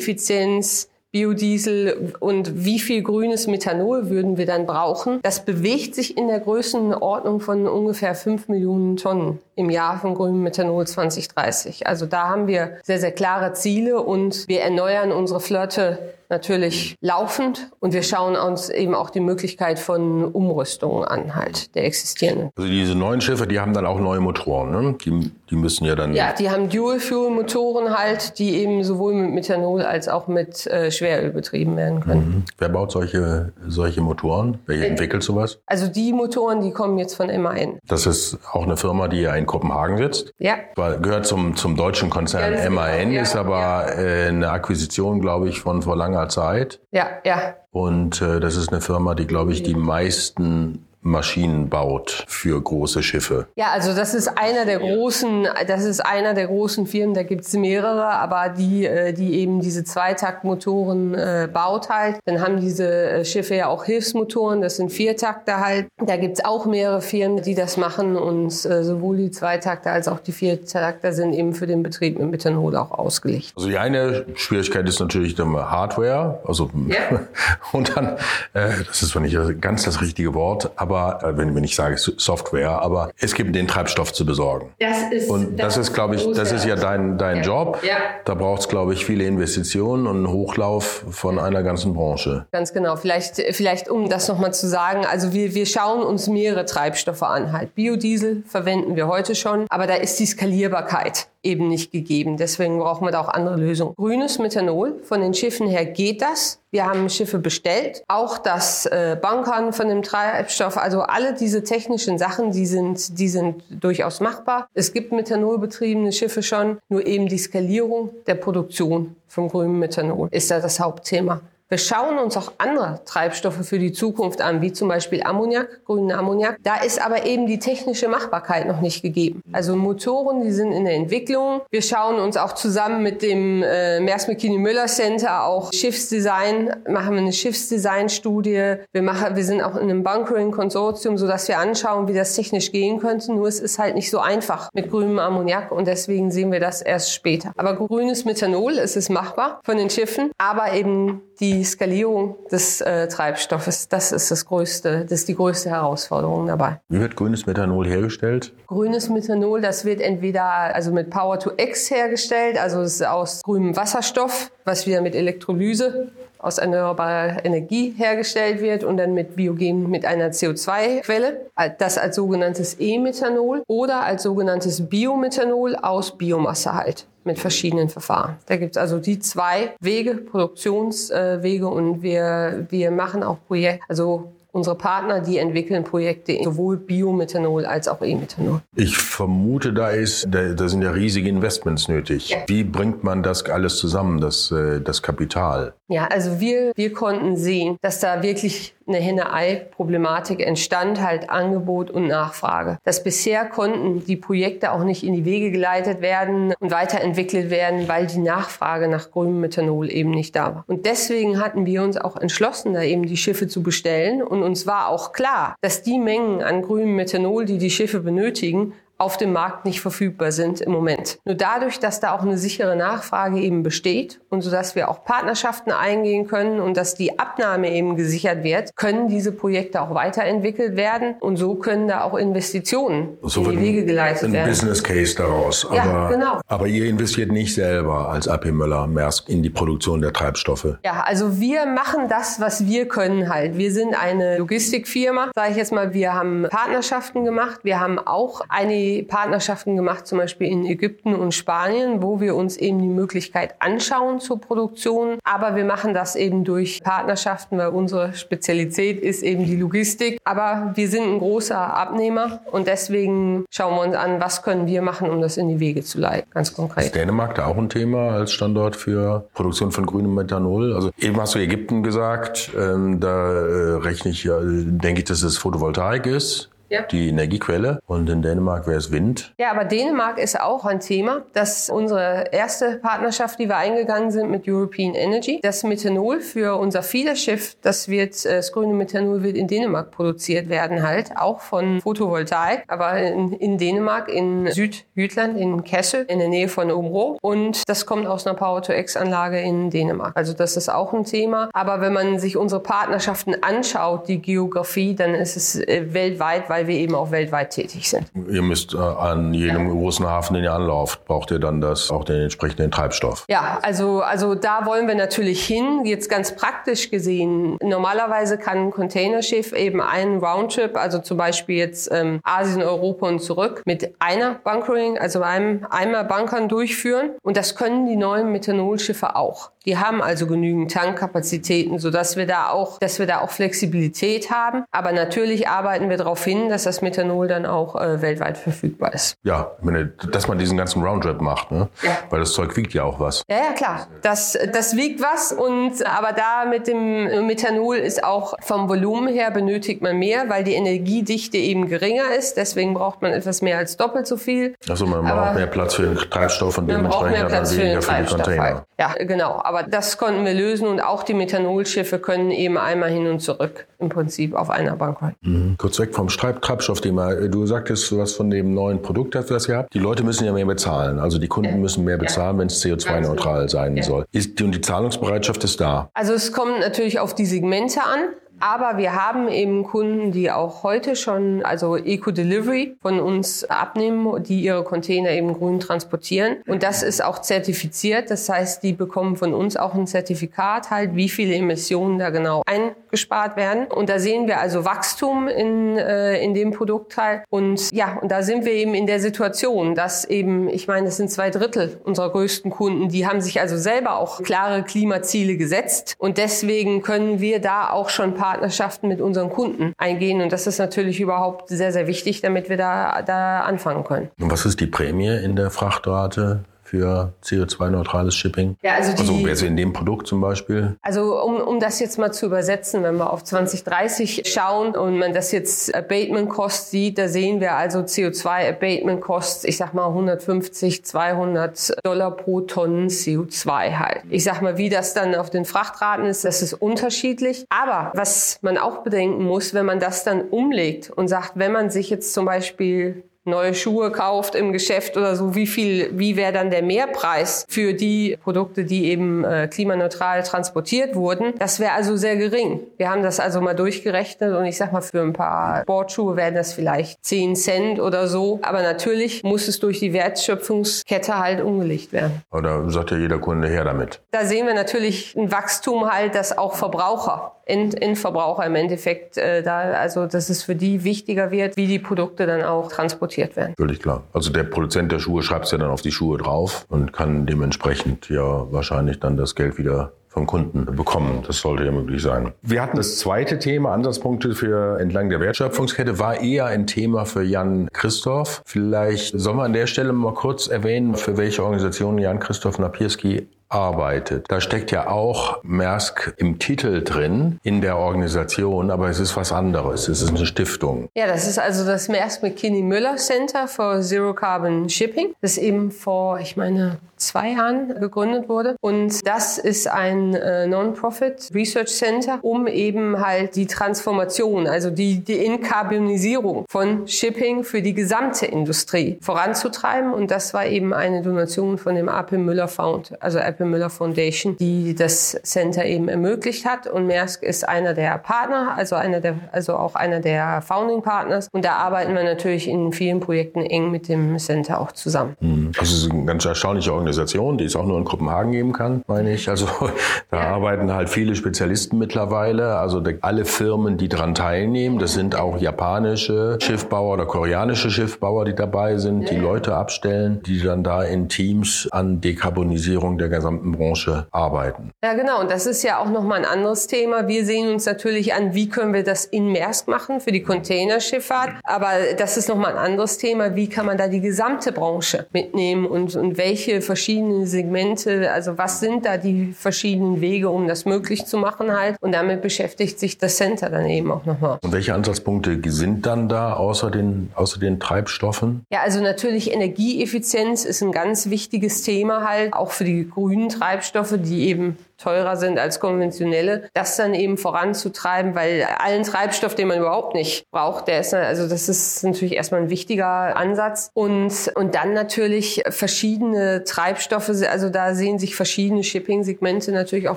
Energieeffizienz, 0.05 0.89
Biodiesel 1.13 2.13
und 2.19 2.65
wie 2.65 2.81
viel 2.81 3.03
grünes 3.03 3.47
Methanol 3.47 4.11
würden 4.11 4.37
wir 4.37 4.47
dann 4.47 4.67
brauchen. 4.67 5.21
Das 5.23 5.45
bewegt 5.45 5.95
sich 5.95 6.17
in 6.17 6.27
der 6.27 6.41
Größenordnung 6.41 7.39
von 7.39 7.69
ungefähr 7.69 8.17
5 8.17 8.49
Millionen 8.49 8.97
Tonnen 8.97 9.39
im 9.57 9.71
Jahr 9.71 9.99
von 9.99 10.15
grünem 10.15 10.43
Methanol 10.43 10.87
2030. 10.87 11.87
Also 11.87 12.07
da 12.07 12.29
haben 12.29 12.47
wir 12.47 12.79
sehr, 12.83 12.99
sehr 12.99 13.13
klare 13.13 13.53
Ziele 13.53 14.01
und 14.01 14.49
wir 14.49 14.63
erneuern 14.63 15.13
unsere 15.13 15.41
Flotte 15.41 15.99
natürlich 16.31 16.97
laufend 17.01 17.71
und 17.81 17.93
wir 17.93 18.03
schauen 18.03 18.37
uns 18.37 18.69
eben 18.69 18.95
auch 18.95 19.11
die 19.11 19.21
Möglichkeit 19.21 19.79
von 19.79 20.25
Umrüstungen 20.25 21.05
an, 21.05 21.35
halt 21.35 21.75
der 21.75 21.85
existierenden. 21.85 22.51
Also 22.57 22.69
diese 22.69 22.95
neuen 22.95 23.21
Schiffe, 23.21 23.47
die 23.47 23.61
haben 23.61 23.73
dann 23.73 23.87
auch 23.87 24.01
neue 24.01 24.21
Motoren, 24.21 24.71
ne? 24.71 24.97
Die, 25.05 25.31
die 25.51 25.57
müssen 25.57 25.85
ja 25.85 25.95
dann. 25.95 26.15
Ja, 26.15 26.33
die 26.33 26.51
haben 26.51 26.69
Dual-Fuel-Motoren 26.69 27.97
halt, 27.97 28.39
die 28.39 28.57
eben 28.57 28.83
sowohl 28.85 29.15
mit 29.15 29.33
Methanol 29.33 29.83
als 29.83 30.09
auch 30.09 30.27
mit 30.27 30.67
äh, 30.67 30.91
Schweröl 30.91 31.31
betrieben 31.31 31.77
werden 31.77 32.01
können. 32.01 32.27
Mhm. 32.27 32.45
Wer 32.59 32.69
baut 32.69 32.93
solche, 32.93 33.53
solche 33.67 34.01
Motoren? 34.01 34.59
Wer 34.67 34.89
entwickelt 34.89 35.23
sowas? 35.23 35.59
Also 35.67 35.89
die 35.89 36.13
Motoren, 36.13 36.63
die 36.63 36.71
kommen 36.73 36.99
jetzt 36.99 37.15
von 37.15 37.29
MAN. 37.43 37.79
Das 37.87 38.07
ist 38.07 38.39
auch 38.53 38.65
eine 38.65 38.77
Firma, 38.77 39.09
die 39.09 39.21
ja 39.21 39.35
in 39.45 39.47
Kopenhagen 39.47 39.99
sitzt. 39.99 40.33
Ja. 40.39 40.57
Weil 40.75 40.99
gehört 41.01 41.27
zum, 41.27 41.55
zum 41.57 41.77
deutschen 41.77 42.11
Konzern 42.11 42.55
Ganz 42.55 42.69
MAN, 42.71 42.99
genau. 42.99 43.13
ja, 43.13 43.23
ist 43.23 43.37
aber 43.37 43.61
ja. 43.61 43.89
äh, 43.91 44.29
eine 44.29 44.51
Akquisition, 44.51 45.21
glaube 45.21 45.49
ich, 45.49 45.61
von 45.61 45.83
vor 45.83 45.97
langer 45.97 46.29
Zeit. 46.29 46.81
Ja, 46.91 47.09
ja. 47.25 47.55
Und 47.71 48.23
äh, 48.23 48.41
das 48.41 48.57
ist 48.57 48.71
eine 48.71 48.81
Firma, 48.81 49.15
die, 49.15 49.27
glaube 49.27 49.53
ich, 49.53 49.63
die 49.63 49.75
meisten 49.75 50.87
Maschinen 51.05 51.69
baut 51.69 52.25
für 52.29 52.61
große 52.61 53.03
Schiffe. 53.03 53.47
Ja, 53.57 53.67
also 53.73 53.95
das 53.95 54.15
ist 54.15 54.27
einer 54.27 54.65
der 54.65 54.79
großen, 54.79 55.47
das 55.67 55.85
ist 55.85 56.01
einer 56.01 56.33
der 56.33 56.47
großen 56.47 56.87
Firmen, 56.87 57.15
da 57.15 57.23
gibt's 57.23 57.53
mehrere, 57.53 58.07
aber 58.07 58.49
die, 58.49 58.87
äh, 58.87 59.13
die 59.13 59.35
eben 59.35 59.61
diese 59.61 59.85
Zweitaktmotoren 59.85 61.15
äh, 61.15 61.49
baut 61.53 61.91
halt. 61.91 62.17
Dann 62.25 62.41
haben 62.41 62.59
diese 62.59 62.89
äh, 62.89 63.25
Schiffe 63.25 63.55
ja 63.55 63.67
auch 63.67 63.85
Hilfsmotoren, 63.85 64.63
das 64.63 64.77
sind 64.77 64.91
Viertakter 64.91 65.61
halt. 65.61 65.89
Da 65.99 66.17
gibt's 66.17 66.43
auch 66.43 66.65
mehrere 66.65 67.03
Firmen, 67.03 67.43
die 67.43 67.55
das 67.55 67.77
machen 67.77 68.17
und 68.17 68.47
äh, 68.65 68.83
sowohl 68.83 69.19
die 69.19 69.31
Zweitakter 69.31 69.93
als 69.93 70.09
auch 70.09 70.21
die 70.21 70.33
Viertakter 70.33 71.13
sind 71.13 71.35
eben 71.35 71.53
für 71.55 71.67
den 71.67 71.83
Betrieb 71.83 72.19
mit 72.19 72.31
Methanol 72.31 72.77
auch 72.77 72.93
ausgelegt. 72.93 73.53
Also 73.57 73.69
die 73.69 73.77
eine 73.77 74.25
Schwierigkeit 74.37 74.89
ist 74.89 75.01
natürlich 75.01 75.35
dann 75.35 75.55
Hardware, 75.55 76.41
also 76.47 76.71
ja. 76.89 77.21
und 77.73 77.95
dann, 77.95 78.17
äh, 78.55 78.71
das 78.87 79.03
ist 79.03 79.11
zwar 79.11 79.21
nicht 79.21 79.37
ganz 79.61 79.85
das 79.85 80.01
richtige 80.01 80.33
Wort, 80.33 80.71
aber 80.77 80.94
aber 80.95 81.23
äh, 81.23 81.37
wenn, 81.37 81.55
wenn 81.55 81.65
ich 81.65 81.75
sage 81.75 81.97
Software, 81.97 82.71
aber 82.71 83.11
es 83.19 83.35
gibt 83.35 83.55
den 83.55 83.67
Treibstoff 83.67 84.13
zu 84.13 84.25
besorgen. 84.25 84.73
Das 84.79 85.13
ist 85.13 85.29
und 85.29 85.59
das, 85.59 85.75
das 85.75 85.89
ist, 85.89 85.95
glaube 85.95 86.17
ich, 86.17 86.27
das 86.33 86.53
ist 86.53 86.65
ja 86.65 86.77
dein 86.77 87.19
dein 87.19 87.39
ja. 87.39 87.43
Job. 87.43 87.79
Ja. 87.83 87.97
Da 88.25 88.35
braucht 88.35 88.63
es, 88.63 88.69
glaube 88.69 88.95
ich, 88.95 89.05
viele 89.05 89.25
Investitionen 89.25 90.07
und 90.07 90.17
einen 90.17 90.29
Hochlauf 90.29 91.05
von 91.11 91.39
einer 91.39 91.63
ganzen 91.63 91.95
Branche. 91.95 92.47
Ganz 92.53 92.73
genau. 92.73 92.97
Vielleicht 92.97 93.37
vielleicht 93.53 93.89
um 93.89 94.09
das 94.09 94.29
nochmal 94.29 94.55
zu 94.55 94.69
sagen, 94.69 95.05
also 95.05 95.33
wir 95.33 95.55
wir 95.55 95.67
schauen 95.67 96.03
uns 96.03 96.29
mehrere 96.29 96.65
Treibstoffe 96.65 97.23
an. 97.23 97.53
Halt 97.53 97.75
Biodiesel 97.75 98.43
verwenden 98.47 98.97
wir 98.97 99.09
heute 99.09 99.35
schon, 99.35 99.67
aber 99.69 99.87
da 99.87 99.95
ist 99.95 100.19
die 100.21 100.27
Skalierbarkeit 100.27 101.29
eben 101.45 101.69
nicht 101.69 101.93
gegeben. 101.93 102.37
Deswegen 102.37 102.79
brauchen 102.79 103.07
wir 103.07 103.13
da 103.13 103.21
auch 103.21 103.29
andere 103.29 103.57
Lösungen. 103.57 103.95
Grünes 103.97 104.39
Methanol, 104.39 105.01
von 105.03 105.21
den 105.21 105.35
Schiffen 105.35 105.69
her 105.69 105.85
geht 105.85 106.23
das. 106.23 106.59
Wir 106.71 106.87
haben 106.87 107.09
Schiffe 107.09 107.39
bestellt. 107.39 108.03
Auch 108.09 108.39
das 108.39 108.87
äh, 108.87 109.17
Bunkern 109.21 109.73
von 109.73 109.89
dem 109.89 110.03
Treibstoff, 110.03 110.77
also 110.77 111.03
alle 111.03 111.35
diese 111.35 111.63
technischen 111.63 112.19
Sachen, 112.19 112.51
die 112.51 112.67
sind, 112.67 113.19
die 113.19 113.29
sind 113.29 113.63
durchaus 113.71 114.21
machbar. 114.21 114.69
Es 114.75 114.93
gibt 114.93 115.13
methanolbetriebene 115.13 116.11
Schiffe 116.13 116.43
schon, 116.43 116.79
nur 116.89 117.07
eben 117.07 117.29
die 117.29 117.39
Skalierung 117.39 118.11
der 118.27 118.35
Produktion 118.35 119.15
von 119.29 119.49
grünem 119.49 119.79
Methanol 119.79 120.29
ist 120.31 120.51
da 120.51 120.61
das 120.61 120.81
Hauptthema. 120.81 121.41
Wir 121.71 121.79
schauen 121.79 122.19
uns 122.19 122.37
auch 122.37 122.53
andere 122.59 123.01
Treibstoffe 123.07 123.67
für 123.67 123.79
die 123.79 123.93
Zukunft 123.93 124.43
an, 124.43 124.61
wie 124.61 124.73
zum 124.73 124.87
Beispiel 124.87 125.23
Ammoniak, 125.23 125.83
grünen 125.87 126.13
Ammoniak. 126.13 126.59
Da 126.63 126.77
ist 126.77 127.01
aber 127.01 127.25
eben 127.25 127.47
die 127.47 127.59
technische 127.59 128.07
Machbarkeit 128.07 128.67
noch 128.67 128.83
nicht 128.83 129.01
gegeben. 129.01 129.41
Also 129.51 129.75
Motoren, 129.75 130.43
die 130.43 130.53
sind 130.53 130.73
in 130.73 130.85
der 130.85 130.95
Entwicklung. 130.95 131.63
Wir 131.71 131.81
schauen 131.81 132.17
uns 132.17 132.37
auch 132.37 132.53
zusammen 132.53 133.03
mit 133.03 133.23
dem 133.23 133.63
äh, 133.63 133.99
Mers 134.01 134.29
McKinney 134.29 134.59
Müller 134.59 134.89
Center 134.89 135.45
auch 135.45 135.73
Schiffsdesign, 135.73 136.71
machen 136.87 137.15
wir 137.15 137.23
eine 137.23 137.33
Schiffsdesignstudie. 137.33 138.75
Wir 138.93 139.03
machen, 139.03 139.35
wir 139.35 139.45
sind 139.45 139.63
auch 139.63 139.77
in 139.77 139.85
einem 139.85 140.05
Bunkering 140.05 140.51
Konsortium, 140.51 141.17
so 141.17 141.27
dass 141.27 141.49
wir 141.49 141.59
anschauen, 141.59 142.09
wie 142.09 142.15
das 142.15 142.37
technisch 142.37 142.73
gehen 142.73 143.01
könnte. 143.01 143.33
Nur 143.33 143.49
es 143.49 143.59
ist 143.59 143.79
halt 143.79 143.95
nicht 143.95 144.11
so 144.11 144.19
einfach 144.19 144.69
mit 144.75 144.91
grünem 144.91 145.19
Ammoniak 145.19 145.73
und 145.73 145.89
deswegen 145.89 146.31
sehen 146.31 146.53
wir 146.53 146.61
das 146.61 146.83
erst 146.83 147.15
später. 147.15 147.53
Aber 147.57 147.75
grünes 147.75 148.27
Methanol, 148.27 148.73
es 148.79 148.97
ist 148.97 149.09
machbar 149.09 149.61
von 149.65 149.79
den 149.79 149.89
Schiffen, 149.89 150.31
aber 150.37 150.75
eben 150.75 151.23
die 151.41 151.65
Skalierung 151.65 152.37
des 152.51 152.81
äh, 152.81 153.09
Treibstoffes, 153.09 153.89
das 153.89 154.13
ist 154.13 154.31
das 154.31 154.47
größte, 154.47 155.03
das 155.03 155.21
ist 155.21 155.29
die 155.29 155.35
größte 155.35 155.71
Herausforderung 155.71 156.47
dabei. 156.47 156.81
Wie 156.89 157.01
wird 157.01 157.17
grünes 157.17 157.47
Methanol 157.47 157.87
hergestellt? 157.87 158.53
Grünes 158.67 159.09
Methanol, 159.09 159.61
das 159.61 159.85
wird 159.85 160.01
entweder 160.01 160.45
also 160.45 160.93
mit 160.93 161.11
Power 161.11 161.39
to 161.39 161.53
X 161.57 161.91
hergestellt, 161.91 162.59
also 162.59 162.81
es 162.81 162.95
ist 162.95 163.07
aus 163.07 163.43
grünem 163.43 163.77
Wasserstoff, 163.77 164.51
was 164.65 164.87
wieder 164.87 165.01
mit 165.01 165.15
Elektrolyse 165.15 166.11
aus 166.45 166.59
erneuerbarer 166.59 167.45
Energie 167.45 167.95
hergestellt 167.97 168.61
wird 168.61 168.85
und 168.85 168.99
dann 168.99 169.15
mit 169.15 169.35
Biogen 169.35 169.89
mit 169.89 170.05
einer 170.05 170.29
CO2-Quelle, 170.29 171.47
das 171.79 171.97
als 171.97 172.17
sogenanntes 172.17 172.79
E-Methanol 172.79 173.63
oder 173.67 174.03
als 174.03 174.25
sogenanntes 174.25 174.87
Biomethanol 174.89 175.75
aus 175.77 176.17
Biomasse 176.19 176.75
halt 176.75 177.07
mit 177.25 177.39
verschiedenen 177.39 177.89
Verfahren. 177.89 178.37
Da 178.47 178.57
gibt 178.57 178.77
es 178.77 178.79
also 178.81 178.99
die 178.99 179.19
zwei 179.19 179.75
Wege, 179.81 180.15
Produktionswege 180.15 181.69
und 181.69 182.03
wir, 182.03 182.67
wir 182.71 182.91
machen 182.91 183.23
auch 183.23 183.39
Projekte, 183.47 183.85
also 183.89 184.33
Unsere 184.55 184.77
Partner, 184.77 185.21
die 185.21 185.39
entwickeln 185.39 185.83
Projekte 185.83 186.39
sowohl 186.45 186.77
Biomethanol 186.77 187.67
als 187.67 187.89
auch 187.89 188.01
E-Methanol. 188.01 188.61
Ich 188.77 188.97
vermute, 188.97 189.73
da 189.73 189.91
ist, 189.91 190.29
da, 190.31 190.51
da, 190.55 190.69
sind 190.69 190.83
ja 190.83 190.93
riesige 190.93 191.29
Investments 191.29 191.89
nötig. 191.89 192.29
Ja. 192.29 192.37
Wie 192.47 192.63
bringt 192.63 193.03
man 193.03 193.25
das 193.25 193.45
alles 193.47 193.79
zusammen, 193.79 194.21
das, 194.21 194.53
äh, 194.53 194.81
das 194.81 195.03
Kapital? 195.03 195.75
Ja, 195.89 196.07
also 196.07 196.39
wir, 196.39 196.71
wir 196.77 196.93
konnten 196.93 197.37
sehen, 197.37 197.79
dass 197.83 197.99
da 197.99 198.23
wirklich 198.23 198.77
eine 198.87 198.99
Henne-Ei-Problematik 198.99 200.41
entstand, 200.41 201.01
halt 201.01 201.31
Angebot 201.31 201.91
und 201.91 202.07
Nachfrage. 202.07 202.79
Dass 202.85 203.03
bisher 203.03 203.47
konnten 203.47 204.05
die 204.05 204.17
Projekte 204.17 204.73
auch 204.73 204.85
nicht 204.85 205.03
in 205.05 205.15
die 205.15 205.25
Wege 205.25 205.51
geleitet 205.51 206.01
werden 206.01 206.55
und 206.61 206.71
weiterentwickelt 206.71 207.51
werden, 207.51 207.89
weil 207.89 208.07
die 208.07 208.19
Nachfrage 208.19 208.89
nach 208.89 209.11
grünem 209.11 209.41
Methanol 209.41 209.91
eben 209.91 210.11
nicht 210.11 210.37
da 210.37 210.55
war. 210.55 210.65
Und 210.67 210.87
deswegen 210.87 211.41
hatten 211.41 211.67
wir 211.67 211.83
uns 211.83 211.97
auch 211.97 212.17
entschlossen, 212.17 212.75
da 212.75 212.83
eben 212.83 213.07
die 213.07 213.17
Schiffe 213.17 213.49
zu 213.49 213.63
bestellen. 213.63 214.23
Und 214.23 214.43
uns 214.43 214.67
war 214.67 214.89
auch 214.89 215.13
klar, 215.13 215.57
dass 215.61 215.83
die 215.83 215.99
Mengen 215.99 216.43
an 216.43 216.63
grünem 216.63 216.97
Methanol, 216.97 217.45
die 217.45 217.59
die 217.59 217.71
Schiffe 217.71 218.01
benötigen, 218.01 218.75
auf 218.97 219.17
dem 219.17 219.33
Markt 219.33 219.65
nicht 219.65 219.81
verfügbar 219.81 220.31
sind 220.31 220.61
im 220.61 220.71
Moment. 220.71 221.19
Nur 221.25 221.35
dadurch, 221.35 221.81
dass 221.81 221.99
da 222.01 222.15
auch 222.15 222.23
eine 222.23 222.39
sichere 222.39 222.77
Nachfrage 222.77 223.41
eben 223.41 223.63
besteht 223.63 224.21
und 224.31 224.43
so 224.43 224.51
dass 224.51 224.77
wir 224.77 224.89
auch 224.89 225.05
Partnerschaften 225.05 225.73
eingehen 225.73 226.29
können 226.29 226.61
und 226.61 226.77
dass 226.77 226.95
die 226.95 227.19
Abnahme 227.19 227.73
eben 227.73 227.97
gesichert 227.97 228.45
wird, 228.45 228.77
können 228.77 229.09
diese 229.09 229.33
Projekte 229.33 229.83
auch 229.83 229.95
weiterentwickelt 229.95 230.77
werden 230.77 231.17
und 231.21 231.37
so 231.37 231.57
können 231.57 231.89
da 231.89 232.03
auch 232.03 232.15
Investitionen 232.15 233.19
so 233.23 233.45
in 233.45 233.51
die 233.51 233.61
Wege 233.61 233.85
geleitet 233.85 234.25
ein 234.25 234.33
werden. 234.33 234.45
Ein 234.45 234.51
Business 234.51 234.83
Case 234.83 235.17
daraus. 235.17 235.67
Aber, 235.67 235.77
ja, 235.77 236.09
genau. 236.09 236.41
aber 236.47 236.67
ihr 236.69 236.87
investiert 236.87 237.33
nicht 237.33 237.55
selber 237.55 238.11
als 238.11 238.29
AP 238.29 238.47
Möller 238.47 238.87
Maersk 238.87 239.29
in 239.29 239.43
die 239.43 239.51
Produktion 239.51 240.01
der 240.03 240.13
Treibstoffe. 240.13 240.77
Ja, 240.85 241.03
also 241.05 241.41
wir 241.41 241.67
machen 241.67 242.09
das, 242.09 242.41
was 242.41 242.67
wir 242.67 242.87
können 242.87 243.29
halt. 243.29 243.59
Wir 243.59 243.73
sind 243.73 243.95
eine 243.95 244.39
Logistikfirma, 244.39 245.31
sage 245.35 245.51
ich 245.51 245.57
jetzt 245.57 245.73
mal. 245.73 245.95
Wir 245.95 246.15
haben 246.15 246.47
Partnerschaften 246.49 247.25
gemacht. 247.25 247.61
Wir 247.65 247.81
haben 247.81 247.99
auch 247.99 248.43
eine 248.49 248.84
Partnerschaften 249.09 249.77
gemacht, 249.77 250.07
zum 250.07 250.19
Beispiel 250.19 250.49
in 250.49 250.67
Ägypten 250.67 251.15
und 251.15 251.33
Spanien, 251.33 252.03
wo 252.03 252.21
wir 252.21 252.35
uns 252.35 252.57
eben 252.57 252.81
die 252.81 252.89
Möglichkeit 252.89 253.55
anschauen 253.61 254.21
zur 254.21 254.41
Produktion. 254.41 255.19
Aber 255.25 255.57
wir 255.57 255.65
machen 255.65 255.95
das 255.95 256.17
eben 256.17 256.45
durch 256.45 256.83
Partnerschaften, 256.83 257.59
weil 257.59 257.69
unsere 257.69 258.15
Spezialität 258.15 259.01
ist 259.01 259.23
eben 259.23 259.45
die 259.45 259.57
Logistik. 259.57 260.19
Aber 260.25 260.73
wir 260.75 260.89
sind 260.89 261.05
ein 261.05 261.19
großer 261.19 261.59
Abnehmer 261.59 262.41
und 262.51 262.67
deswegen 262.67 263.45
schauen 263.51 263.75
wir 263.77 263.83
uns 263.83 263.97
an, 263.97 264.21
was 264.21 264.43
können 264.43 264.67
wir 264.67 264.83
machen, 264.83 265.11
um 265.11 265.21
das 265.21 265.37
in 265.37 265.49
die 265.49 265.61
Wege 265.61 265.83
zu 265.83 265.99
leiten, 265.99 266.31
ganz 266.31 266.55
konkret. 266.55 266.87
Ist 266.87 266.95
Dänemark 266.95 267.35
da 267.35 267.47
auch 267.47 267.57
ein 267.57 267.69
Thema 267.69 268.11
als 268.11 268.33
Standort 268.33 268.77
für 268.77 269.29
Produktion 269.35 269.73
von 269.73 269.87
grünem 269.87 270.15
Methanol? 270.15 270.75
Also 270.75 270.91
eben 270.99 271.21
hast 271.21 271.35
du 271.35 271.39
Ägypten 271.39 271.83
gesagt, 271.83 272.51
ähm, 272.57 273.01
da 273.01 273.33
äh, 273.33 273.75
rechne 273.77 274.11
ich 274.11 274.25
ja, 274.25 274.39
denke 274.41 275.01
ich, 275.01 275.05
dass 275.05 275.23
es 275.23 275.39
Photovoltaik 275.39 276.07
ist. 276.07 276.51
Ja. 276.75 276.83
die 276.83 277.09
Energiequelle. 277.09 277.81
Und 277.87 278.09
in 278.09 278.23
Dänemark 278.23 278.67
wäre 278.67 278.79
es 278.79 278.91
Wind. 278.91 279.35
Ja, 279.39 279.51
aber 279.51 279.65
Dänemark 279.65 280.19
ist 280.19 280.41
auch 280.41 280.65
ein 280.65 280.81
Thema. 280.81 281.23
Das 281.33 281.71
unsere 281.71 282.33
erste 282.33 282.77
Partnerschaft, 282.77 283.39
die 283.39 283.49
wir 283.49 283.57
eingegangen 283.57 284.11
sind 284.11 284.31
mit 284.31 284.49
European 284.49 284.95
Energy. 284.95 285.41
Das 285.43 285.63
Methanol 285.63 286.21
für 286.21 286.59
unser 286.59 286.83
Fiederschiff, 286.83 287.57
das 287.63 287.89
wird, 287.89 288.25
äh, 288.25 288.37
das 288.37 288.53
grüne 288.53 288.75
Methanol 288.75 289.23
wird 289.23 289.37
in 289.37 289.49
Dänemark 289.49 289.91
produziert 289.91 290.49
werden 290.49 290.83
halt, 290.83 291.17
auch 291.17 291.41
von 291.41 291.81
Photovoltaik, 291.81 292.65
aber 292.69 292.99
in, 292.99 293.33
in 293.33 293.59
Dänemark, 293.59 294.09
in 294.09 294.51
Südjütland, 294.51 295.39
in 295.39 295.65
Kessel, 295.65 296.05
in 296.09 296.19
der 296.19 296.29
Nähe 296.29 296.49
von 296.49 296.71
Omro. 296.71 297.19
Und 297.21 297.63
das 297.69 297.87
kommt 297.87 298.07
aus 298.07 298.27
einer 298.27 298.37
Power-to-X-Anlage 298.37 299.41
in 299.41 299.71
Dänemark. 299.71 300.13
Also 300.17 300.33
das 300.33 300.57
ist 300.57 300.69
auch 300.69 300.93
ein 300.93 301.05
Thema. 301.05 301.49
Aber 301.53 301.81
wenn 301.81 301.93
man 301.93 302.19
sich 302.19 302.37
unsere 302.37 302.63
Partnerschaften 302.63 303.43
anschaut, 303.43 304.09
die 304.09 304.21
Geografie, 304.21 304.95
dann 304.95 305.15
ist 305.15 305.37
es 305.37 305.57
äh, 305.57 305.93
weltweit, 305.93 306.49
weil 306.49 306.64
wir 306.67 306.77
eben 306.77 306.95
auch 306.95 307.11
weltweit 307.11 307.51
tätig 307.51 307.89
sind. 307.89 308.07
Ihr 308.31 308.43
müsst 308.43 308.75
äh, 308.75 308.79
an 308.79 309.35
jedem 309.35 309.71
großen 309.71 310.07
Hafen, 310.07 310.35
den 310.35 310.45
ihr 310.45 310.53
anlauft, 310.53 311.05
braucht 311.05 311.31
ihr 311.31 311.39
dann 311.39 311.61
das, 311.61 311.91
auch 311.91 312.05
den 312.05 312.23
entsprechenden 312.23 312.71
Treibstoff. 312.71 313.25
Ja, 313.29 313.59
also, 313.63 314.01
also 314.01 314.35
da 314.35 314.67
wollen 314.67 314.89
wir 314.89 314.95
natürlich 314.95 315.45
hin. 315.47 315.85
Jetzt 315.85 316.09
ganz 316.09 316.35
praktisch 316.35 316.91
gesehen. 316.91 317.57
Normalerweise 317.63 318.39
kann 318.39 318.59
ein 318.59 318.71
Containerschiff 318.71 319.53
eben 319.53 319.81
einen 319.81 320.19
Roundtrip, 320.19 320.77
also 320.77 320.99
zum 320.99 321.17
Beispiel 321.17 321.57
jetzt 321.57 321.91
ähm, 321.93 322.21
Asien, 322.23 322.63
Europa 322.63 323.09
und 323.09 323.21
zurück, 323.21 323.63
mit 323.65 323.95
einer 323.99 324.35
Bunkering, 324.35 324.99
also 324.99 325.23
einem 325.23 325.67
einmal 325.71 326.05
Bunkern 326.05 326.49
durchführen. 326.49 327.11
Und 327.23 327.37
das 327.37 327.57
können 327.57 327.87
die 327.87 327.97
neuen 327.97 328.33
Methanolschiffe 328.33 329.17
auch. 329.17 329.51
Die 329.67 329.79
haben 329.79 330.03
also 330.03 330.27
genügend 330.27 330.73
Tankkapazitäten, 330.73 331.79
sodass 331.79 332.17
wir 332.17 332.27
da 332.27 332.51
auch, 332.51 332.79
dass 332.79 332.99
wir 332.99 333.07
da 333.07 333.21
auch 333.21 333.31
Flexibilität 333.31 334.31
haben. 334.31 334.65
Aber 334.71 334.93
natürlich 334.93 335.49
arbeiten 335.49 335.89
wir 335.89 335.97
darauf 335.97 336.23
hin, 336.23 336.44
dass 336.49 336.65
das 336.65 336.83
Methanol 336.83 337.29
dann 337.29 337.47
auch 337.47 337.77
äh, 337.77 338.03
weltweit 338.03 338.39
verfügbar 338.39 338.95
ist. 338.95 339.17
Ja, 339.23 339.53
ich 339.59 339.65
meine, 339.65 339.87
dass 339.87 340.29
man 340.29 340.39
diesen 340.39 340.57
ganzen 340.57 340.83
Roundtrip 340.83 341.21
macht, 341.21 341.51
ne? 341.51 341.69
Ja. 341.83 341.99
Weil 342.11 342.21
das 342.21 342.33
Zeug 342.33 342.57
wiegt 342.57 342.75
ja 342.75 342.85
auch 342.85 343.01
was. 343.01 343.23
Ja, 343.29 343.37
ja, 343.37 343.53
klar. 343.53 343.87
Das, 344.03 344.39
das 344.53 344.77
wiegt 344.77 345.03
was 345.03 345.33
und 345.33 345.85
aber 345.87 346.13
da 346.13 346.45
mit 346.49 346.67
dem 346.67 347.27
Methanol 347.27 347.77
ist 347.77 348.05
auch 348.05 348.35
vom 348.41 348.69
Volumen 348.69 349.09
her 349.09 349.31
benötigt 349.31 349.83
man 349.83 349.99
mehr, 349.99 350.29
weil 350.29 350.45
die 350.45 350.55
Energiedichte 350.55 351.37
eben 351.37 351.69
geringer 351.69 352.15
ist. 352.17 352.37
Deswegen 352.37 352.75
braucht 352.75 353.03
man 353.03 353.13
etwas 353.13 353.43
mehr 353.43 353.59
als 353.59 353.77
doppelt 353.77 354.07
so 354.07 354.17
viel. 354.17 354.55
Also 354.69 354.87
man 354.87 355.07
aber 355.07 355.23
braucht 355.23 355.35
mehr 355.37 355.47
Platz 355.47 355.75
für 355.75 355.83
den 355.83 355.97
Treibstoff 355.97 356.59
und 356.59 356.69
dementsprechend 356.69 357.31
dann 357.33 357.51
weniger 357.51 357.81
für, 357.81 357.83
für 357.83 358.03
die 358.03 358.11
Container. 358.11 358.43
Halt. 358.43 358.63
Ja, 358.79 358.95
genau. 359.05 359.41
Aber 359.43 359.63
das 359.63 359.99
konnten 359.99 360.25
wir 360.25 360.35
lösen 360.35 360.67
und 360.67 360.81
auch 360.81 361.03
die 361.03 361.15
Methanolschiffe 361.15 361.99
können 361.99 362.31
eben 362.31 362.59
einmal 362.59 362.91
hin 362.91 363.07
und 363.07 363.21
zurück 363.21 363.67
im 363.85 363.89
Prinzip 363.89 364.35
auf 364.35 364.51
einer 364.51 364.77
Bank 364.77 365.01
rein. 365.03 365.15
Mhm. 365.23 365.55
Kurz 365.59 365.79
weg 365.79 365.95
vom 365.95 366.09
Treibstoffthema. 366.09 367.15
Du 367.29 367.47
sagtest 367.47 367.97
was 367.97 368.13
von 368.13 368.31
dem 368.31 368.55
neuen 368.55 368.83
Produkt, 368.83 369.15
das 369.15 369.49
ihr 369.49 369.59
habt. 369.59 369.75
Die 369.75 369.79
Leute 369.79 370.03
müssen 370.03 370.25
ja 370.25 370.33
mehr 370.33 370.47
bezahlen. 370.47 370.99
Also 370.99 371.19
die 371.19 371.29
Kunden 371.29 371.51
ja. 371.51 371.57
müssen 371.57 371.85
mehr 371.85 371.99
bezahlen, 371.99 372.37
ja. 372.37 372.41
wenn 372.41 372.47
es 372.49 372.65
CO2-neutral 372.65 373.49
sein 373.49 373.77
ja. 373.77 373.83
soll. 373.83 374.07
Ist, 374.13 374.41
und 374.41 374.53
die 374.53 374.61
Zahlungsbereitschaft 374.61 375.45
ist 375.45 375.61
da. 375.61 375.89
Also 375.95 376.13
es 376.13 376.33
kommt 376.33 376.61
natürlich 376.61 376.99
auf 376.99 377.15
die 377.15 377.27
Segmente 377.27 377.81
an. 377.81 378.15
Aber 378.45 378.77
wir 378.77 378.95
haben 378.95 379.29
eben 379.29 379.65
Kunden, 379.65 380.13
die 380.13 380.31
auch 380.31 380.65
heute 380.65 380.97
schon, 380.97 381.43
also 381.47 381.79
Eco-Delivery 381.79 382.77
von 382.83 383.01
uns 383.01 383.45
abnehmen, 383.45 384.23
die 384.23 384.43
ihre 384.43 384.65
Container 384.65 385.13
eben 385.13 385.33
grün 385.33 385.61
transportieren. 385.61 386.37
Und 386.47 386.63
das 386.63 386.83
ist 386.83 387.03
auch 387.03 387.23
zertifiziert. 387.23 388.11
Das 388.11 388.29
heißt, 388.29 388.63
die 388.63 388.75
bekommen 388.75 389.17
von 389.17 389.33
uns 389.33 389.57
auch 389.57 389.73
ein 389.73 389.87
Zertifikat 389.87 390.71
halt, 390.71 390.95
wie 390.95 391.09
viele 391.09 391.35
Emissionen 391.35 391.99
da 391.99 392.11
genau 392.11 392.43
eingespart 392.45 393.39
werden. 393.39 393.65
Und 393.65 393.89
da 393.89 393.99
sehen 393.99 394.27
wir 394.27 394.41
also 394.41 394.67
Wachstum 394.67 395.27
in, 395.27 395.79
äh, 395.79 396.23
in 396.23 396.35
dem 396.35 396.51
Produktteil. 396.51 397.25
Und 397.31 397.73
ja, 397.73 397.99
und 398.03 398.13
da 398.13 398.23
sind 398.23 398.45
wir 398.45 398.53
eben 398.53 398.75
in 398.75 398.87
der 398.87 399.01
Situation, 399.01 399.75
dass 399.75 400.05
eben, 400.05 400.51
ich 400.51 400.69
meine, 400.69 400.85
das 400.85 400.99
sind 400.99 401.11
zwei 401.11 401.31
Drittel 401.31 401.81
unserer 401.83 402.11
größten 402.11 402.51
Kunden, 402.51 402.91
die 402.91 403.07
haben 403.07 403.23
sich 403.23 403.41
also 403.41 403.57
selber 403.57 403.97
auch 403.97 404.23
klare 404.23 404.65
Klimaziele 404.65 405.39
gesetzt. 405.39 405.95
Und 405.97 406.19
deswegen 406.19 406.83
können 406.83 407.21
wir 407.21 407.41
da 407.41 407.71
auch 407.71 407.89
schon 407.89 408.13
Partnerschaften 408.35 408.89
mit 408.89 409.01
unseren 409.01 409.31
Kunden 409.31 409.75
eingehen. 409.79 410.21
Und 410.21 410.33
das 410.33 410.49
ist 410.49 410.59
natürlich 410.59 411.01
überhaupt 411.01 411.49
sehr, 411.49 411.73
sehr 411.73 411.87
wichtig, 411.87 412.21
damit 412.21 412.49
wir 412.49 412.57
da, 412.57 413.03
da 413.03 413.41
anfangen 413.41 413.85
können. 413.85 414.11
Und 414.21 414.31
was 414.31 414.45
ist 414.45 414.61
die 414.61 414.67
Prämie 414.67 415.17
in 415.23 415.37
der 415.37 415.51
Frachtrate 415.51 416.45
für 416.75 417.13
CO2-neutrales 417.23 418.17
Shipping? 418.17 418.57
Ja, 418.63 418.75
also, 418.75 418.93
die, 418.93 419.01
also 419.01 419.25
wäre 419.25 419.47
in 419.47 419.57
dem 419.57 419.73
Produkt 419.73 420.09
zum 420.09 420.21
Beispiel? 420.21 420.77
Also 420.83 421.23
um, 421.23 421.41
um 421.41 421.61
das 421.61 421.79
jetzt 421.79 421.99
mal 421.99 422.11
zu 422.13 422.27
übersetzen, 422.27 422.83
wenn 422.83 422.97
wir 422.97 423.13
auf 423.13 423.23
2030 423.23 424.23
schauen 424.27 424.77
und 424.77 424.99
man 424.99 425.13
das 425.13 425.31
jetzt 425.31 425.75
Abatement 425.75 426.29
Cost 426.29 426.71
sieht, 426.71 426.99
da 426.99 427.07
sehen 427.09 427.41
wir 427.41 427.55
also 427.55 427.81
CO2 427.81 428.49
Abatement 428.49 429.01
Cost, 429.01 429.45
ich 429.45 429.57
sag 429.57 429.73
mal 429.73 429.87
150, 429.87 430.85
200 430.85 431.77
Dollar 431.85 432.11
pro 432.11 432.41
Tonnen 432.41 432.89
CO2 432.89 433.79
halt. 433.79 434.03
Ich 434.11 434.25
sag 434.25 434.43
mal, 434.43 434.59
wie 434.59 434.69
das 434.69 434.95
dann 434.95 435.15
auf 435.15 435.31
den 435.31 435.45
Frachtraten 435.45 436.07
ist, 436.07 436.25
das 436.25 436.43
ist 436.43 436.55
unterschiedlich. 436.55 437.47
Aber 437.51 437.93
was 437.95 438.39
man 438.43 438.59
auch 438.59 438.79
bedenken 438.79 439.25
muss, 439.25 439.55
wenn 439.55 439.67
man 439.67 439.79
das 439.79 440.03
dann 440.03 440.23
umlegt 440.23 440.91
und 440.91 441.07
sagt, 441.07 441.33
wenn 441.37 441.53
man 441.53 441.71
sich 441.71 441.91
jetzt 441.91 442.15
zum 442.15 442.25
Beispiel 442.25 443.05
neue 443.25 443.55
Schuhe 443.55 443.91
kauft 443.91 444.35
im 444.35 444.53
Geschäft 444.53 444.97
oder 444.97 445.17
so, 445.17 445.35
wie 445.35 445.47
viel, 445.47 445.91
wie 445.93 446.17
wäre 446.17 446.33
dann 446.33 446.51
der 446.51 446.63
Mehrpreis 446.63 447.45
für 447.49 447.75
die 447.75 448.19
Produkte, 448.23 448.65
die 448.65 448.87
eben 448.87 449.25
äh, 449.25 449.49
klimaneutral 449.49 450.23
transportiert 450.23 450.95
wurden? 450.95 451.35
Das 451.39 451.61
wäre 451.61 451.73
also 451.73 451.97
sehr 451.97 452.17
gering. 452.17 452.61
Wir 452.77 452.91
haben 452.91 453.03
das 453.03 453.21
also 453.21 453.41
mal 453.41 453.55
durchgerechnet 453.55 454.35
und 454.35 454.45
ich 454.45 454.57
sag 454.57 454.73
mal, 454.73 454.83
für 454.83 455.01
ein 455.01 455.13
paar 455.13 455.63
Sportschuhe 455.63 456.17
werden 456.17 456.35
das 456.35 456.53
vielleicht 456.53 457.05
10 457.05 457.37
Cent 457.37 457.81
oder 457.81 458.07
so. 458.07 458.41
Aber 458.43 458.63
natürlich 458.63 459.23
muss 459.25 459.49
es 459.49 459.59
durch 459.61 459.81
die 459.81 459.93
Wertschöpfungskette 459.93 461.19
halt 461.19 461.41
umgelegt 461.41 461.93
werden. 461.93 462.23
Oder 462.31 462.69
sagt 462.71 462.91
ja 462.91 462.99
jeder 462.99 463.19
Kunde 463.19 463.49
her 463.49 463.65
damit? 463.65 464.01
Da 464.11 464.25
sehen 464.25 464.47
wir 464.47 464.55
natürlich 464.55 465.15
ein 465.17 465.33
Wachstum 465.33 465.91
halt, 465.91 466.15
dass 466.15 466.37
auch 466.37 466.55
Verbraucher 466.55 467.34
Endverbraucher 467.47 468.47
im 468.47 468.55
Endeffekt 468.55 469.17
äh, 469.17 469.43
da, 469.43 469.73
also 469.73 470.07
dass 470.07 470.31
es 470.31 470.43
für 470.43 470.55
die 470.55 470.85
wichtiger 470.85 471.31
wird, 471.31 471.57
wie 471.57 471.67
die 471.67 471.79
Produkte 471.79 472.27
dann 472.27 472.43
auch 472.43 472.71
transportiert 472.71 473.37
werden. 473.37 473.55
Völlig 473.57 473.81
klar. 473.81 474.03
Also 474.13 474.33
der 474.33 474.45
Produzent 474.45 474.93
der 474.93 474.99
Schuhe 474.99 475.23
schreibt 475.23 475.47
es 475.47 475.51
ja 475.51 475.59
dann 475.59 475.71
auf 475.71 475.83
die 475.83 475.93
Schuhe 475.93 476.19
drauf 476.19 476.67
und 476.69 476.93
kann 476.93 477.27
dementsprechend 477.27 478.09
ja 478.09 478.47
wahrscheinlich 478.51 479.01
dann 479.01 479.17
das 479.17 479.35
Geld 479.35 479.59
wieder 479.59 479.93
vom 480.15 480.27
Kunden 480.27 480.65
bekommen. 480.77 481.25
Das 481.27 481.41
sollte 481.41 481.65
ja 481.65 481.73
möglich 481.73 482.01
sein. 482.01 482.33
Wir 482.41 482.63
hatten 482.63 482.77
das 482.77 482.99
zweite 482.99 483.41
Thema, 483.41 483.73
Ansatzpunkte 483.73 484.35
für 484.35 484.79
entlang 484.79 485.11
der 485.11 485.19
Wertschöpfungskette, 485.19 485.99
war 485.99 486.21
eher 486.21 486.47
ein 486.47 486.69
Thema 486.69 487.05
für 487.05 487.25
Jan 487.25 487.69
Christoph. 487.73 488.43
Vielleicht 488.47 489.19
soll 489.19 489.35
man 489.35 489.47
an 489.47 489.53
der 489.55 489.67
Stelle 489.67 489.93
mal 489.93 490.15
kurz 490.15 490.47
erwähnen, 490.47 490.95
für 490.95 491.17
welche 491.17 491.43
Organisation 491.43 491.99
Jan 491.99 492.21
Christoph 492.21 492.61
Napierski 492.61 493.27
arbeitet. 493.55 494.27
Da 494.29 494.41
steckt 494.41 494.71
ja 494.71 494.89
auch 494.89 495.43
Maersk 495.43 496.15
im 496.17 496.39
Titel 496.39 496.83
drin, 496.83 497.39
in 497.43 497.61
der 497.61 497.79
Organisation, 497.79 498.71
aber 498.71 498.89
es 498.89 499.01
ist 499.01 499.17
was 499.17 499.33
anderes. 499.33 499.89
Es 499.89 500.03
ist 500.03 500.11
eine 500.11 500.27
Stiftung. 500.27 500.89
Ja, 500.95 501.07
das 501.07 501.27
ist 501.27 501.39
also 501.39 501.65
das 501.65 501.89
Maersk 501.89 502.23
McKinney 502.23 502.63
Müller 502.63 502.97
Center 502.97 503.49
for 503.49 503.81
Zero 503.81 504.15
Carbon 504.15 504.69
Shipping, 504.69 505.15
das 505.21 505.39
eben 505.39 505.71
vor, 505.71 506.21
ich 506.21 506.37
meine, 506.37 506.79
zwei 507.07 507.33
Jahren 507.33 507.69
gegründet 507.81 508.29
wurde. 508.29 508.57
Und 508.61 509.07
das 509.07 509.39
ist 509.39 509.69
ein 509.69 510.15
äh, 510.15 510.47
Non-Profit 510.47 511.31
Research 511.35 511.69
Center, 511.69 512.19
um 512.23 512.47
eben 512.47 513.05
halt 513.05 513.37
die 513.37 513.47
Transformation, 513.47 514.47
also 514.47 514.71
die, 514.71 515.03
Inkarbonisierung 515.15 516.45
von 516.49 516.87
Shipping 516.89 517.45
für 517.45 517.63
die 517.63 517.75
gesamte 517.75 518.27
Industrie 518.27 518.99
voranzutreiben. 519.01 519.93
Und 519.93 520.11
das 520.11 520.35
war 520.35 520.47
eben 520.47 520.73
eine 520.73 521.03
Donation 521.03 521.59
von 521.59 521.75
dem 521.75 521.89
AP 521.89 522.13
Müller 522.13 522.49
Found, 522.49 523.01
also 523.03 523.19
AP 523.19 523.41
Müller 523.41 523.71
Foundation, 523.71 524.37
die 524.37 524.75
das 524.75 525.19
Center 525.23 525.65
eben 525.65 525.89
ermöglicht 525.89 526.47
hat. 526.47 526.67
Und 526.67 526.87
Maersk 526.87 527.23
ist 527.23 527.49
einer 527.49 527.75
der 527.75 527.99
Partner, 527.99 528.55
also 528.57 528.77
einer 528.77 529.01
der, 529.01 529.17
also 529.33 529.55
auch 529.55 529.75
einer 529.75 530.01
der 530.01 530.43
Founding 530.43 530.83
Partners. 530.83 531.29
Und 531.33 531.45
da 531.45 531.53
arbeiten 531.55 531.95
wir 531.95 532.05
natürlich 532.05 532.49
in 532.49 532.73
vielen 532.73 533.01
Projekten 533.01 533.43
eng 533.43 533.71
mit 533.71 533.89
dem 533.89 534.19
Center 534.19 534.61
auch 534.61 534.73
zusammen. 534.73 535.17
Also 535.59 535.75
es 535.75 535.83
ist 535.85 535.91
eine 535.91 536.05
ganz 536.05 536.25
erstaunliche 536.25 536.73
Organisation 536.73 536.94
Organisation, 536.95 537.39
die 537.39 537.45
es 537.45 537.57
auch 537.57 537.67
nur 537.67 537.79
in 537.79 537.85
Kopenhagen 537.85 538.33
geben 538.33 538.53
kann, 538.53 538.83
meine 538.87 539.13
ich. 539.13 539.29
Also 539.29 539.47
da 540.11 540.21
arbeiten 540.21 540.73
halt 540.73 540.89
viele 540.89 541.17
Spezialisten 541.17 541.79
mittlerweile. 541.79 542.57
Also 542.57 542.83
alle 543.01 543.25
Firmen, 543.25 543.77
die 543.77 543.89
daran 543.89 544.15
teilnehmen, 544.15 544.79
das 544.79 544.95
sind 544.95 545.17
auch 545.17 545.39
japanische 545.41 546.39
Schiffbauer 546.41 546.95
oder 546.95 547.07
koreanische 547.07 547.71
Schiffbauer, 547.71 548.25
die 548.25 548.35
dabei 548.35 548.77
sind, 548.79 549.11
die 549.11 549.17
Leute 549.17 549.55
abstellen, 549.55 550.23
die 550.25 550.41
dann 550.41 550.63
da 550.63 550.83
in 550.83 551.09
Teams 551.09 551.69
an 551.73 552.01
Dekarbonisierung 552.01 552.99
der 552.99 553.09
gesamten 553.09 553.53
Branche 553.53 554.07
arbeiten. 554.13 554.71
Ja, 554.83 554.95
genau. 554.95 555.21
Und 555.21 555.31
das 555.31 555.47
ist 555.47 555.63
ja 555.63 555.79
auch 555.79 555.91
nochmal 555.91 556.21
ein 556.21 556.25
anderes 556.25 556.67
Thema. 556.69 557.09
Wir 557.09 557.25
sehen 557.25 557.53
uns 557.53 557.67
natürlich 557.67 558.15
an, 558.15 558.35
wie 558.35 558.49
können 558.49 558.73
wir 558.73 558.85
das 558.85 559.05
in 559.05 559.33
Maersk 559.33 559.67
machen 559.69 560.01
für 560.01 560.13
die 560.13 560.23
Containerschifffahrt. 560.23 561.31
Aber 561.43 561.71
das 561.99 562.17
ist 562.17 562.29
nochmal 562.29 562.53
ein 562.53 562.59
anderes 562.59 562.99
Thema. 562.99 563.35
Wie 563.35 563.49
kann 563.49 563.67
man 563.67 563.79
da 563.79 563.89
die 563.89 564.01
gesamte 564.01 564.53
Branche 564.53 565.07
mitnehmen 565.13 565.67
und, 565.67 565.97
und 565.97 566.17
welche 566.19 566.61
verschiedenen 566.61 566.84
verschiedene 566.85 567.27
Segmente, 567.27 568.13
also 568.13 568.37
was 568.37 568.61
sind 568.61 568.85
da 568.85 568.99
die 568.99 569.33
verschiedenen 569.33 570.03
Wege, 570.03 570.29
um 570.29 570.47
das 570.47 570.67
möglich 570.67 571.07
zu 571.07 571.17
machen 571.17 571.51
halt. 571.51 571.77
Und 571.81 571.93
damit 571.93 572.21
beschäftigt 572.21 572.79
sich 572.79 572.99
das 572.99 573.17
Center 573.17 573.49
dann 573.49 573.65
eben 573.65 573.91
auch 573.91 574.05
nochmal. 574.05 574.39
Und 574.43 574.53
welche 574.53 574.75
Ansatzpunkte 574.75 575.41
sind 575.51 575.87
dann 575.87 576.11
da 576.11 576.35
außer 576.35 576.71
den, 576.71 577.11
außer 577.15 577.41
den 577.41 577.59
Treibstoffen? 577.59 578.45
Ja, 578.53 578.61
also 578.61 578.83
natürlich 578.83 579.33
Energieeffizienz 579.33 580.45
ist 580.45 580.63
ein 580.63 580.73
ganz 580.73 581.09
wichtiges 581.09 581.63
Thema 581.63 582.07
halt, 582.07 582.35
auch 582.35 582.51
für 582.51 582.65
die 582.65 582.87
grünen 582.87 583.31
Treibstoffe, 583.31 583.95
die 583.97 584.29
eben 584.29 584.59
teurer 584.85 585.17
sind 585.17 585.39
als 585.39 585.61
konventionelle, 585.61 586.51
das 586.53 586.77
dann 586.77 586.95
eben 586.95 587.17
voranzutreiben, 587.17 588.15
weil 588.15 588.47
allen 588.59 588.83
Treibstoff, 588.83 589.35
den 589.35 589.49
man 589.49 589.59
überhaupt 589.59 589.95
nicht 589.95 590.31
braucht, 590.31 590.69
der 590.69 590.81
ist, 590.81 590.93
also 590.93 591.27
das 591.27 591.49
ist 591.49 591.83
natürlich 591.85 592.15
erstmal 592.15 592.43
ein 592.43 592.51
wichtiger 592.51 593.17
Ansatz 593.17 593.71
und, 593.73 594.13
und 594.35 594.55
dann 594.55 594.75
natürlich 594.75 595.43
verschiedene 595.49 596.45
Treibstoffe, 596.45 597.09
also 597.09 597.49
da 597.49 597.75
sehen 597.75 597.99
sich 597.99 598.15
verschiedene 598.15 598.63
Shipping-Segmente 598.63 599.53
natürlich 599.53 599.89
auch 599.89 599.97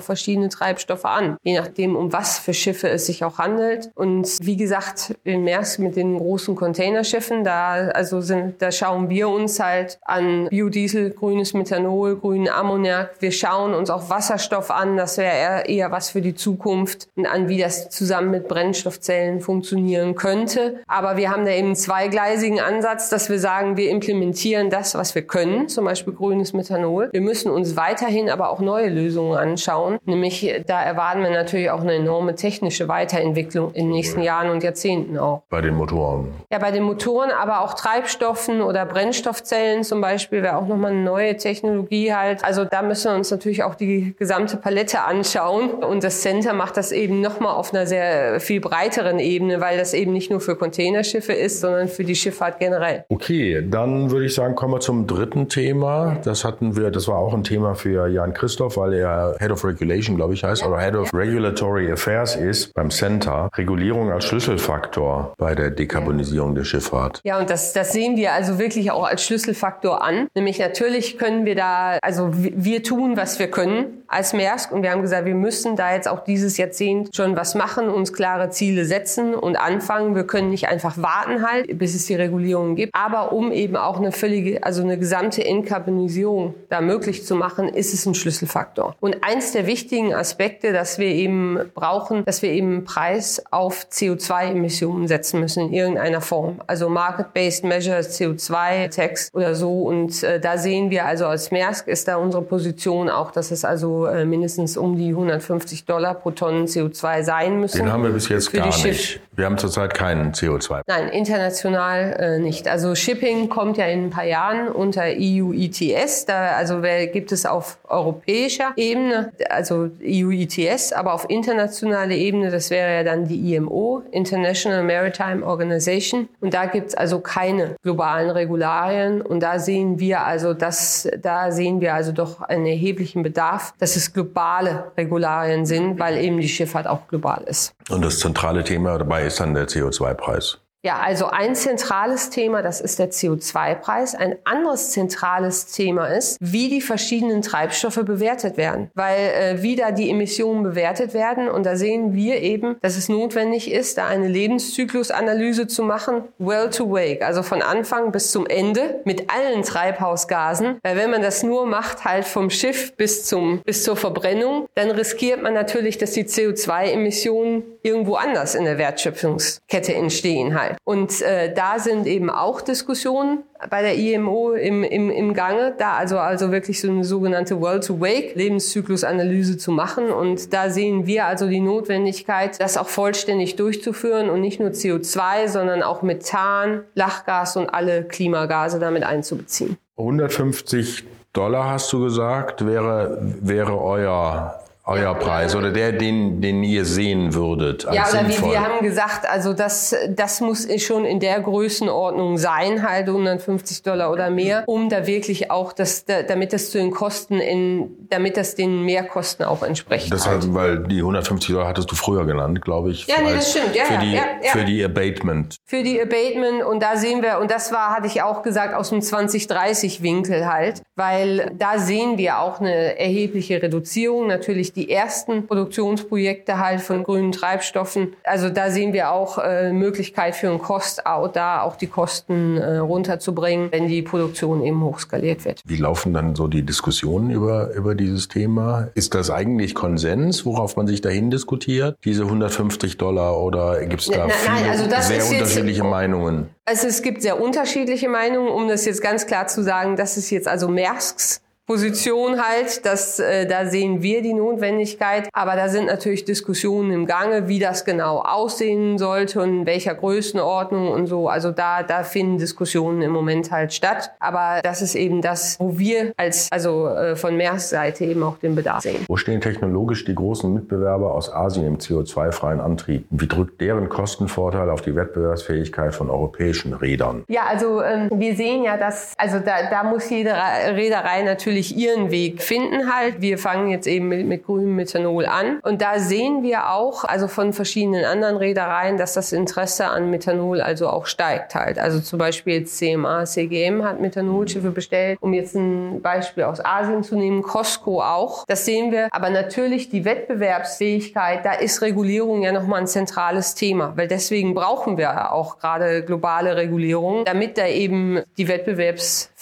verschiedene 0.00 0.48
Treibstoffe 0.48 1.04
an, 1.04 1.36
je 1.42 1.58
nachdem, 1.58 1.94
um 1.94 2.12
was 2.12 2.38
für 2.38 2.54
Schiffe 2.54 2.88
es 2.88 3.06
sich 3.06 3.24
auch 3.24 3.38
handelt. 3.38 3.90
Und 3.94 4.38
wie 4.40 4.56
gesagt, 4.56 5.14
in 5.24 5.44
Maersk 5.44 5.80
mit 5.80 5.96
den 5.96 6.16
großen 6.16 6.56
Containerschiffen, 6.56 7.44
da, 7.44 7.88
also 7.88 8.22
sind, 8.22 8.62
da 8.62 8.72
schauen 8.72 9.10
wir 9.10 9.28
uns 9.28 9.60
halt 9.60 9.98
an 10.02 10.48
Biodiesel, 10.48 11.10
grünes 11.10 11.52
Methanol, 11.52 12.16
grünen 12.16 12.48
Ammoniak. 12.48 13.10
Wir 13.20 13.32
schauen 13.32 13.74
uns 13.74 13.90
auch 13.90 14.08
Wasserstoff 14.08 14.38
Wasserstoff 14.38 14.70
an. 14.78 14.96
Das 14.96 15.18
wäre 15.18 15.66
eher 15.66 15.90
was 15.90 16.10
für 16.10 16.20
die 16.20 16.34
Zukunft 16.34 17.08
und 17.16 17.26
an, 17.26 17.48
wie 17.48 17.58
das 17.58 17.90
zusammen 17.90 18.30
mit 18.30 18.48
Brennstoffzellen 18.48 19.40
funktionieren 19.40 20.14
könnte. 20.14 20.80
Aber 20.86 21.16
wir 21.16 21.30
haben 21.30 21.44
da 21.44 21.50
eben 21.50 21.68
einen 21.68 21.76
zweigleisigen 21.76 22.60
Ansatz, 22.60 23.08
dass 23.08 23.28
wir 23.28 23.38
sagen, 23.38 23.76
wir 23.76 23.90
implementieren 23.90 24.70
das, 24.70 24.94
was 24.94 25.14
wir 25.14 25.22
können, 25.22 25.68
zum 25.68 25.84
Beispiel 25.84 26.12
grünes 26.12 26.52
Methanol. 26.52 27.08
Wir 27.12 27.20
müssen 27.20 27.50
uns 27.50 27.76
weiterhin 27.76 28.30
aber 28.30 28.50
auch 28.50 28.60
neue 28.60 28.88
Lösungen 28.88 29.36
anschauen. 29.36 29.98
Nämlich, 30.04 30.62
da 30.66 30.82
erwarten 30.82 31.22
wir 31.22 31.30
natürlich 31.30 31.70
auch 31.70 31.80
eine 31.80 31.94
enorme 31.94 32.34
technische 32.34 32.88
Weiterentwicklung 32.88 33.72
in 33.72 33.86
den 33.86 33.90
nächsten 33.90 34.22
Jahren 34.22 34.50
und 34.50 34.62
Jahrzehnten 34.62 35.18
auch. 35.18 35.42
Bei 35.48 35.60
den 35.60 35.74
Motoren? 35.74 36.32
Ja, 36.50 36.58
bei 36.58 36.70
den 36.70 36.82
Motoren, 36.82 37.30
aber 37.30 37.62
auch 37.62 37.74
Treibstoffen 37.74 38.60
oder 38.60 38.84
Brennstoffzellen 38.86 39.82
zum 39.84 40.00
Beispiel 40.00 40.42
wäre 40.42 40.56
auch 40.56 40.66
nochmal 40.66 40.92
eine 40.92 41.02
neue 41.02 41.36
Technologie 41.36 42.14
halt. 42.14 42.44
Also 42.44 42.64
da 42.64 42.82
müssen 42.82 43.10
wir 43.10 43.16
uns 43.16 43.30
natürlich 43.30 43.62
auch 43.62 43.74
die 43.74 44.14
gesamte 44.18 44.57
Palette 44.60 45.02
anschauen. 45.02 45.70
Und 45.70 46.04
das 46.04 46.22
Center 46.22 46.52
macht 46.52 46.76
das 46.76 46.92
eben 46.92 47.20
nochmal 47.20 47.54
auf 47.54 47.72
einer 47.72 47.86
sehr 47.86 48.40
viel 48.40 48.60
breiteren 48.60 49.18
Ebene, 49.18 49.60
weil 49.60 49.78
das 49.78 49.94
eben 49.94 50.12
nicht 50.12 50.30
nur 50.30 50.40
für 50.40 50.56
Containerschiffe 50.56 51.32
ist, 51.32 51.60
sondern 51.60 51.88
für 51.88 52.04
die 52.04 52.14
Schifffahrt 52.14 52.58
generell. 52.58 53.04
Okay, 53.08 53.66
dann 53.68 54.10
würde 54.10 54.26
ich 54.26 54.34
sagen, 54.34 54.54
kommen 54.54 54.74
wir 54.74 54.80
zum 54.80 55.06
dritten 55.06 55.48
Thema. 55.48 56.18
Das 56.24 56.44
hatten 56.44 56.76
wir, 56.76 56.90
das 56.90 57.08
war 57.08 57.18
auch 57.18 57.34
ein 57.34 57.44
Thema 57.44 57.74
für 57.74 58.08
Jan 58.08 58.34
Christoph, 58.34 58.76
weil 58.76 58.94
er 58.94 59.36
Head 59.38 59.50
of 59.50 59.64
Regulation, 59.64 60.16
glaube 60.16 60.34
ich, 60.34 60.44
heißt, 60.44 60.62
ja. 60.62 60.68
oder 60.68 60.80
Head 60.80 60.94
of 60.94 61.12
Regulatory 61.14 61.90
Affairs 61.90 62.36
ist 62.36 62.72
beim 62.74 62.90
Center. 62.90 63.48
Regulierung 63.56 64.10
als 64.12 64.24
Schlüsselfaktor 64.24 65.34
bei 65.36 65.54
der 65.54 65.70
Dekarbonisierung 65.70 66.54
der 66.54 66.64
Schifffahrt. 66.64 67.20
Ja, 67.24 67.38
und 67.38 67.50
das, 67.50 67.72
das 67.72 67.92
sehen 67.92 68.16
wir 68.16 68.32
also 68.32 68.58
wirklich 68.58 68.90
auch 68.90 69.04
als 69.04 69.24
Schlüsselfaktor 69.24 70.02
an. 70.02 70.28
Nämlich 70.34 70.58
natürlich 70.58 71.18
können 71.18 71.44
wir 71.44 71.54
da, 71.54 71.98
also 72.02 72.30
wir 72.32 72.82
tun, 72.82 73.16
was 73.16 73.38
wir 73.38 73.50
können 73.50 74.02
als 74.08 74.32
mehr 74.32 74.47
Maersk 74.48 74.72
und 74.72 74.82
wir 74.82 74.90
haben 74.90 75.02
gesagt, 75.02 75.26
wir 75.26 75.34
müssen 75.34 75.76
da 75.76 75.92
jetzt 75.92 76.08
auch 76.08 76.24
dieses 76.24 76.56
Jahrzehnt 76.56 77.14
schon 77.14 77.36
was 77.36 77.54
machen, 77.54 77.88
uns 77.88 78.12
klare 78.12 78.48
Ziele 78.50 78.84
setzen 78.84 79.34
und 79.34 79.56
anfangen. 79.56 80.14
Wir 80.14 80.24
können 80.24 80.50
nicht 80.50 80.68
einfach 80.68 80.96
warten 80.96 81.46
halt, 81.46 81.78
bis 81.78 81.94
es 81.94 82.06
die 82.06 82.14
Regulierungen 82.14 82.74
gibt. 82.74 82.94
Aber 82.94 83.32
um 83.32 83.52
eben 83.52 83.76
auch 83.76 83.98
eine 83.98 84.10
völlige, 84.10 84.62
also 84.62 84.82
eine 84.82 84.98
gesamte 84.98 85.44
Entkarbonisierung 85.44 86.54
da 86.70 86.80
möglich 86.80 87.26
zu 87.26 87.34
machen, 87.34 87.68
ist 87.68 87.92
es 87.92 88.06
ein 88.06 88.14
Schlüsselfaktor. 88.14 88.96
Und 89.00 89.22
eins 89.22 89.52
der 89.52 89.66
wichtigen 89.66 90.14
Aspekte, 90.14 90.72
dass 90.72 90.98
wir 90.98 91.08
eben 91.08 91.58
brauchen, 91.74 92.24
dass 92.24 92.40
wir 92.40 92.50
eben 92.50 92.84
Preis 92.84 93.42
auf 93.50 93.86
CO2-Emissionen 93.90 95.08
setzen 95.08 95.40
müssen 95.40 95.68
in 95.68 95.72
irgendeiner 95.74 96.22
Form. 96.22 96.62
Also 96.66 96.88
Market-Based 96.88 97.64
Measures, 97.64 98.18
CO2-Tax 98.18 99.30
oder 99.34 99.54
so. 99.54 99.82
Und 99.82 100.22
äh, 100.22 100.40
da 100.40 100.56
sehen 100.56 100.90
wir 100.90 101.04
also 101.04 101.26
als 101.26 101.50
Maersk 101.50 101.88
ist 101.88 102.08
da 102.08 102.16
unsere 102.16 102.42
Position 102.42 103.10
auch, 103.10 103.30
dass 103.30 103.50
es 103.50 103.64
also 103.64 104.06
äh, 104.06 104.24
mindestens 104.38 104.76
um 104.76 104.96
die 104.96 105.10
150 105.10 105.84
Dollar 105.84 106.14
pro 106.14 106.30
Tonnen 106.30 106.66
CO2 106.66 107.24
sein 107.24 107.60
müssen. 107.60 107.78
Den 107.78 107.92
haben 107.92 108.04
wir 108.04 108.10
bis 108.10 108.28
jetzt 108.28 108.52
gar 108.52 108.66
nicht. 108.66 109.20
Wir 109.38 109.44
haben 109.44 109.58
zurzeit 109.58 109.94
keinen 109.94 110.32
CO2. 110.32 110.82
Nein, 110.86 111.08
international 111.10 112.16
äh, 112.18 112.38
nicht. 112.40 112.66
Also 112.66 112.94
Shipping 112.94 113.48
kommt 113.48 113.76
ja 113.76 113.86
in 113.86 114.06
ein 114.06 114.10
paar 114.10 114.24
Jahren 114.24 114.68
unter 114.68 115.02
EU 115.02 115.52
ETS. 115.52 116.26
Da 116.26 116.56
also 116.56 116.80
gibt 117.12 117.30
es 117.30 117.46
auf 117.46 117.78
europäischer 117.88 118.72
Ebene, 118.74 119.32
also 119.48 119.90
EU 120.02 120.30
ETS, 120.32 120.92
aber 120.92 121.14
auf 121.14 121.30
internationaler 121.30 122.16
Ebene, 122.16 122.50
das 122.50 122.70
wäre 122.70 122.96
ja 122.96 123.04
dann 123.04 123.28
die 123.28 123.54
IMO, 123.54 124.02
International 124.10 124.82
Maritime 124.82 125.44
Organization. 125.44 126.28
Und 126.40 126.52
da 126.52 126.66
gibt 126.66 126.88
es 126.88 126.94
also 126.96 127.20
keine 127.20 127.76
globalen 127.82 128.30
Regularien. 128.30 129.20
Und 129.20 129.40
da 129.40 129.60
sehen 129.60 130.00
wir 130.00 130.24
also, 130.24 130.52
dass 130.52 131.08
da 131.22 131.52
sehen 131.52 131.80
wir 131.80 131.94
also 131.94 132.10
doch 132.10 132.40
einen 132.40 132.66
erheblichen 132.66 133.22
Bedarf, 133.22 133.72
dass 133.78 133.94
es 133.94 134.12
globale 134.28 134.92
Regularien 134.96 135.66
sind, 135.66 135.98
weil 135.98 136.18
eben 136.18 136.38
die 136.38 136.48
Schifffahrt 136.48 136.86
auch 136.86 137.06
global 137.08 137.42
ist. 137.46 137.72
Und 137.90 138.04
das 138.04 138.18
zentrale 138.18 138.64
Thema 138.64 138.98
dabei 138.98 139.26
ist 139.26 139.40
dann 139.40 139.54
der 139.54 139.66
CO2-Preis. 139.66 140.58
Ja, 140.88 141.00
also 141.00 141.26
ein 141.26 141.54
zentrales 141.54 142.30
Thema, 142.30 142.62
das 142.62 142.80
ist 142.80 142.98
der 142.98 143.10
CO2-Preis. 143.10 144.14
Ein 144.14 144.36
anderes 144.44 144.92
zentrales 144.92 145.66
Thema 145.66 146.06
ist, 146.06 146.38
wie 146.40 146.70
die 146.70 146.80
verschiedenen 146.80 147.42
Treibstoffe 147.42 148.00
bewertet 148.06 148.56
werden. 148.56 148.90
Weil 148.94 149.18
äh, 149.18 149.62
wie 149.62 149.76
da 149.76 149.90
die 149.90 150.08
Emissionen 150.08 150.62
bewertet 150.62 151.12
werden. 151.12 151.50
Und 151.50 151.66
da 151.66 151.76
sehen 151.76 152.14
wir 152.14 152.40
eben, 152.40 152.76
dass 152.80 152.96
es 152.96 153.10
notwendig 153.10 153.70
ist, 153.70 153.98
da 153.98 154.06
eine 154.06 154.28
Lebenszyklusanalyse 154.28 155.66
zu 155.66 155.82
machen, 155.82 156.22
well 156.38 156.70
to 156.70 156.90
wake, 156.90 157.22
also 157.22 157.42
von 157.42 157.60
Anfang 157.60 158.10
bis 158.10 158.30
zum 158.30 158.46
Ende 158.46 159.02
mit 159.04 159.30
allen 159.30 159.64
Treibhausgasen. 159.64 160.78
Weil 160.82 160.96
wenn 160.96 161.10
man 161.10 161.20
das 161.20 161.42
nur 161.42 161.66
macht, 161.66 162.06
halt 162.06 162.24
vom 162.24 162.48
Schiff 162.48 162.96
bis 162.96 163.26
zum 163.26 163.60
bis 163.60 163.84
zur 163.84 163.98
Verbrennung, 163.98 164.68
dann 164.74 164.90
riskiert 164.90 165.42
man 165.42 165.52
natürlich, 165.52 165.98
dass 165.98 166.12
die 166.12 166.24
CO2-Emissionen 166.24 167.62
irgendwo 167.82 168.14
anders 168.14 168.54
in 168.54 168.64
der 168.64 168.78
Wertschöpfungskette 168.78 169.94
entstehen 169.94 170.58
halt. 170.58 170.77
Und 170.84 171.20
äh, 171.22 171.52
da 171.52 171.78
sind 171.78 172.06
eben 172.06 172.30
auch 172.30 172.60
Diskussionen 172.60 173.44
bei 173.70 173.82
der 173.82 173.96
IMO 173.96 174.52
im, 174.52 174.82
im, 174.84 175.10
im 175.10 175.34
Gange, 175.34 175.74
da 175.78 175.94
also, 175.94 176.18
also 176.18 176.50
wirklich 176.50 176.80
so 176.80 176.88
eine 176.88 177.04
sogenannte 177.04 177.60
World-to-Wake 177.60 178.34
Lebenszyklusanalyse 178.36 179.58
zu 179.58 179.70
machen. 179.70 180.10
Und 180.10 180.52
da 180.52 180.70
sehen 180.70 181.06
wir 181.06 181.26
also 181.26 181.48
die 181.48 181.60
Notwendigkeit, 181.60 182.60
das 182.60 182.76
auch 182.76 182.88
vollständig 182.88 183.56
durchzuführen 183.56 184.30
und 184.30 184.40
nicht 184.40 184.60
nur 184.60 184.70
CO2, 184.70 185.48
sondern 185.48 185.82
auch 185.82 186.02
Methan, 186.02 186.84
Lachgas 186.94 187.56
und 187.56 187.68
alle 187.68 188.04
Klimagase 188.04 188.78
damit 188.78 189.02
einzubeziehen. 189.02 189.76
150 189.98 191.04
Dollar 191.32 191.70
hast 191.70 191.92
du 191.92 192.02
gesagt, 192.02 192.66
wäre, 192.66 193.18
wäre 193.40 193.78
euer 193.78 194.60
euer 194.88 195.14
Preis 195.14 195.54
oder 195.54 195.70
der, 195.70 195.92
den, 195.92 196.40
den 196.40 196.64
ihr 196.64 196.86
sehen 196.86 197.34
würdet? 197.34 197.86
Ja, 197.92 198.08
oder 198.08 198.26
wie 198.26 198.42
wir 198.42 198.60
haben 198.60 198.84
gesagt, 198.84 199.28
also 199.28 199.52
das, 199.52 199.94
das 200.08 200.40
muss 200.40 200.66
schon 200.82 201.04
in 201.04 201.20
der 201.20 201.40
Größenordnung 201.40 202.38
sein, 202.38 202.88
halt 202.88 203.06
150 203.06 203.82
Dollar 203.82 204.10
oder 204.10 204.30
mehr, 204.30 204.64
um 204.66 204.88
da 204.88 205.06
wirklich 205.06 205.50
auch 205.50 205.74
das, 205.74 206.06
damit 206.06 206.54
das 206.54 206.70
zu 206.70 206.78
den 206.78 206.90
Kosten 206.90 207.34
in, 207.34 207.90
damit 208.08 208.38
das 208.38 208.54
den 208.54 208.82
Mehrkosten 208.84 209.44
auch 209.44 209.62
entspricht. 209.62 210.10
Das 210.10 210.26
halt. 210.26 210.54
weil 210.54 210.78
die 210.84 211.00
150 211.00 211.54
Dollar 211.54 211.68
hattest 211.68 211.90
du 211.92 211.94
früher 211.94 212.24
genannt, 212.24 212.62
glaube 212.62 212.90
ich. 212.90 213.06
Ja, 213.06 213.16
nee, 213.22 213.34
das 213.34 213.50
stimmt. 213.50 213.74
Ja, 213.74 213.84
für, 213.84 213.94
ja, 213.94 214.00
die, 214.00 214.12
ja, 214.12 214.22
ja. 214.42 214.50
für 214.52 214.64
die 214.64 214.82
Abatement. 214.82 215.56
Für 215.66 215.82
die 215.82 216.00
Abatement 216.00 216.64
und 216.64 216.82
da 216.82 216.96
sehen 216.96 217.22
wir, 217.22 217.40
und 217.40 217.50
das 217.50 217.72
war, 217.72 217.90
hatte 217.94 218.06
ich 218.06 218.22
auch 218.22 218.42
gesagt, 218.42 218.74
aus 218.74 218.88
dem 218.88 219.02
2030 219.02 220.02
Winkel 220.02 220.46
halt, 220.50 220.80
weil 220.96 221.52
da 221.58 221.78
sehen 221.78 222.16
wir 222.16 222.38
auch 222.38 222.60
eine 222.60 222.98
erhebliche 222.98 223.62
Reduzierung. 223.62 224.28
Natürlich 224.28 224.72
die 224.78 224.90
ersten 224.90 225.46
Produktionsprojekte 225.46 226.58
halt 226.58 226.80
von 226.80 227.02
grünen 227.02 227.32
Treibstoffen. 227.32 228.14
Also 228.22 228.48
da 228.48 228.70
sehen 228.70 228.92
wir 228.92 229.10
auch 229.10 229.38
äh, 229.38 229.72
Möglichkeit 229.72 230.36
für 230.36 230.48
ein 230.50 230.60
Cost-out, 230.60 231.34
da 231.34 231.62
auch 231.62 231.74
die 231.74 231.88
Kosten 231.88 232.56
äh, 232.56 232.76
runterzubringen, 232.76 233.72
wenn 233.72 233.88
die 233.88 234.02
Produktion 234.02 234.64
eben 234.64 234.80
hochskaliert 234.82 235.44
wird. 235.44 235.62
Wie 235.64 235.76
laufen 235.76 236.14
dann 236.14 236.36
so 236.36 236.46
die 236.46 236.62
Diskussionen 236.62 237.30
über, 237.30 237.74
über 237.74 237.96
dieses 237.96 238.28
Thema? 238.28 238.88
Ist 238.94 239.14
das 239.14 239.30
eigentlich 239.30 239.74
Konsens, 239.74 240.46
worauf 240.46 240.76
man 240.76 240.86
sich 240.86 241.00
dahin 241.00 241.30
diskutiert? 241.30 241.96
Diese 242.04 242.22
150 242.22 242.96
Dollar 242.98 243.36
oder 243.40 243.84
gibt 243.84 244.02
es 244.02 244.08
da 244.08 244.28
nein, 244.28 244.30
viele, 244.30 244.54
nein, 244.54 244.70
also 244.70 245.08
sehr 245.08 245.26
unterschiedliche 245.26 245.82
jetzt, 245.82 245.90
Meinungen? 245.90 246.50
Also 246.64 246.86
es 246.86 247.02
gibt 247.02 247.22
sehr 247.22 247.40
unterschiedliche 247.40 248.08
Meinungen, 248.08 248.48
um 248.48 248.68
das 248.68 248.84
jetzt 248.84 249.02
ganz 249.02 249.26
klar 249.26 249.48
zu 249.48 249.64
sagen, 249.64 249.96
das 249.96 250.16
ist 250.16 250.30
jetzt 250.30 250.46
also 250.46 250.68
Maersks 250.68 251.40
Position 251.68 252.40
halt, 252.42 252.86
dass 252.86 253.18
äh, 253.18 253.46
da 253.46 253.66
sehen 253.66 254.02
wir 254.02 254.22
die 254.22 254.32
Notwendigkeit. 254.32 255.28
Aber 255.34 255.54
da 255.54 255.68
sind 255.68 255.84
natürlich 255.84 256.24
Diskussionen 256.24 256.90
im 256.92 257.04
Gange, 257.04 257.46
wie 257.48 257.58
das 257.58 257.84
genau 257.84 258.20
aussehen 258.20 258.96
sollte 258.96 259.42
und 259.42 259.50
in 259.50 259.66
welcher 259.66 259.94
Größenordnung 259.94 260.88
und 260.88 261.08
so. 261.08 261.28
Also 261.28 261.50
da, 261.50 261.82
da 261.82 262.04
finden 262.04 262.38
Diskussionen 262.38 263.02
im 263.02 263.10
Moment 263.10 263.50
halt 263.50 263.74
statt. 263.74 264.12
Aber 264.18 264.60
das 264.62 264.80
ist 264.80 264.94
eben 264.94 265.20
das, 265.20 265.60
wo 265.60 265.78
wir 265.78 266.14
als, 266.16 266.50
also 266.50 266.88
äh, 266.88 267.16
von 267.16 267.36
Maersk 267.36 267.68
Seite 267.68 268.06
eben 268.06 268.22
auch 268.22 268.38
den 268.38 268.54
Bedarf 268.54 268.84
sehen. 268.84 269.04
Wo 269.06 269.18
stehen 269.18 269.42
technologisch 269.42 270.06
die 270.06 270.14
großen 270.14 270.50
Mitbewerber 270.50 271.14
aus 271.14 271.30
Asien 271.30 271.66
im 271.66 271.76
CO2-freien 271.76 272.60
Antrieb? 272.60 273.04
Wie 273.10 273.28
drückt 273.28 273.60
deren 273.60 273.90
Kostenvorteil 273.90 274.70
auf 274.70 274.80
die 274.80 274.96
Wettbewerbsfähigkeit 274.96 275.94
von 275.94 276.08
europäischen 276.08 276.72
Rädern? 276.72 277.24
Ja, 277.28 277.42
also 277.46 277.82
ähm, 277.82 278.08
wir 278.14 278.34
sehen 278.36 278.64
ja, 278.64 278.78
dass, 278.78 279.12
also 279.18 279.38
da, 279.38 279.68
da 279.68 279.84
muss 279.84 280.08
jede 280.08 280.32
Reederei 280.32 281.24
natürlich 281.24 281.57
ihren 281.60 282.10
Weg 282.10 282.42
finden 282.42 282.92
halt. 282.94 283.20
Wir 283.20 283.38
fangen 283.38 283.70
jetzt 283.70 283.86
eben 283.86 284.08
mit, 284.08 284.26
mit 284.26 284.44
grünem 284.44 284.76
Methanol 284.76 285.26
an. 285.26 285.60
Und 285.62 285.82
da 285.82 285.98
sehen 285.98 286.42
wir 286.42 286.70
auch, 286.70 287.04
also 287.04 287.28
von 287.28 287.52
verschiedenen 287.52 288.04
anderen 288.04 288.36
Reedereien, 288.36 288.96
dass 288.96 289.14
das 289.14 289.32
Interesse 289.32 289.86
an 289.88 290.10
Methanol 290.10 290.60
also 290.60 290.88
auch 290.88 291.06
steigt 291.06 291.54
halt. 291.54 291.78
Also 291.78 292.00
zum 292.00 292.18
Beispiel 292.18 292.64
CMA, 292.64 293.24
CGM 293.24 293.84
hat 293.84 294.00
Methanolschiffe 294.00 294.70
bestellt, 294.70 295.18
um 295.20 295.32
jetzt 295.34 295.54
ein 295.54 296.00
Beispiel 296.02 296.44
aus 296.44 296.64
Asien 296.64 297.02
zu 297.02 297.16
nehmen, 297.16 297.42
Costco 297.42 298.00
auch. 298.02 298.44
Das 298.46 298.64
sehen 298.64 298.92
wir. 298.92 299.08
Aber 299.10 299.30
natürlich 299.30 299.90
die 299.90 300.04
Wettbewerbsfähigkeit, 300.04 301.44
da 301.44 301.52
ist 301.54 301.82
Regulierung 301.82 302.42
ja 302.42 302.52
nochmal 302.52 302.80
ein 302.80 302.86
zentrales 302.86 303.54
Thema, 303.54 303.92
weil 303.96 304.08
deswegen 304.08 304.54
brauchen 304.54 304.96
wir 304.98 305.32
auch 305.32 305.58
gerade 305.58 306.02
globale 306.04 306.56
Regulierung, 306.56 307.24
damit 307.24 307.58
da 307.58 307.66
eben 307.66 308.22
die 308.36 308.48
Wettbewerbsfähigkeit 308.48 309.37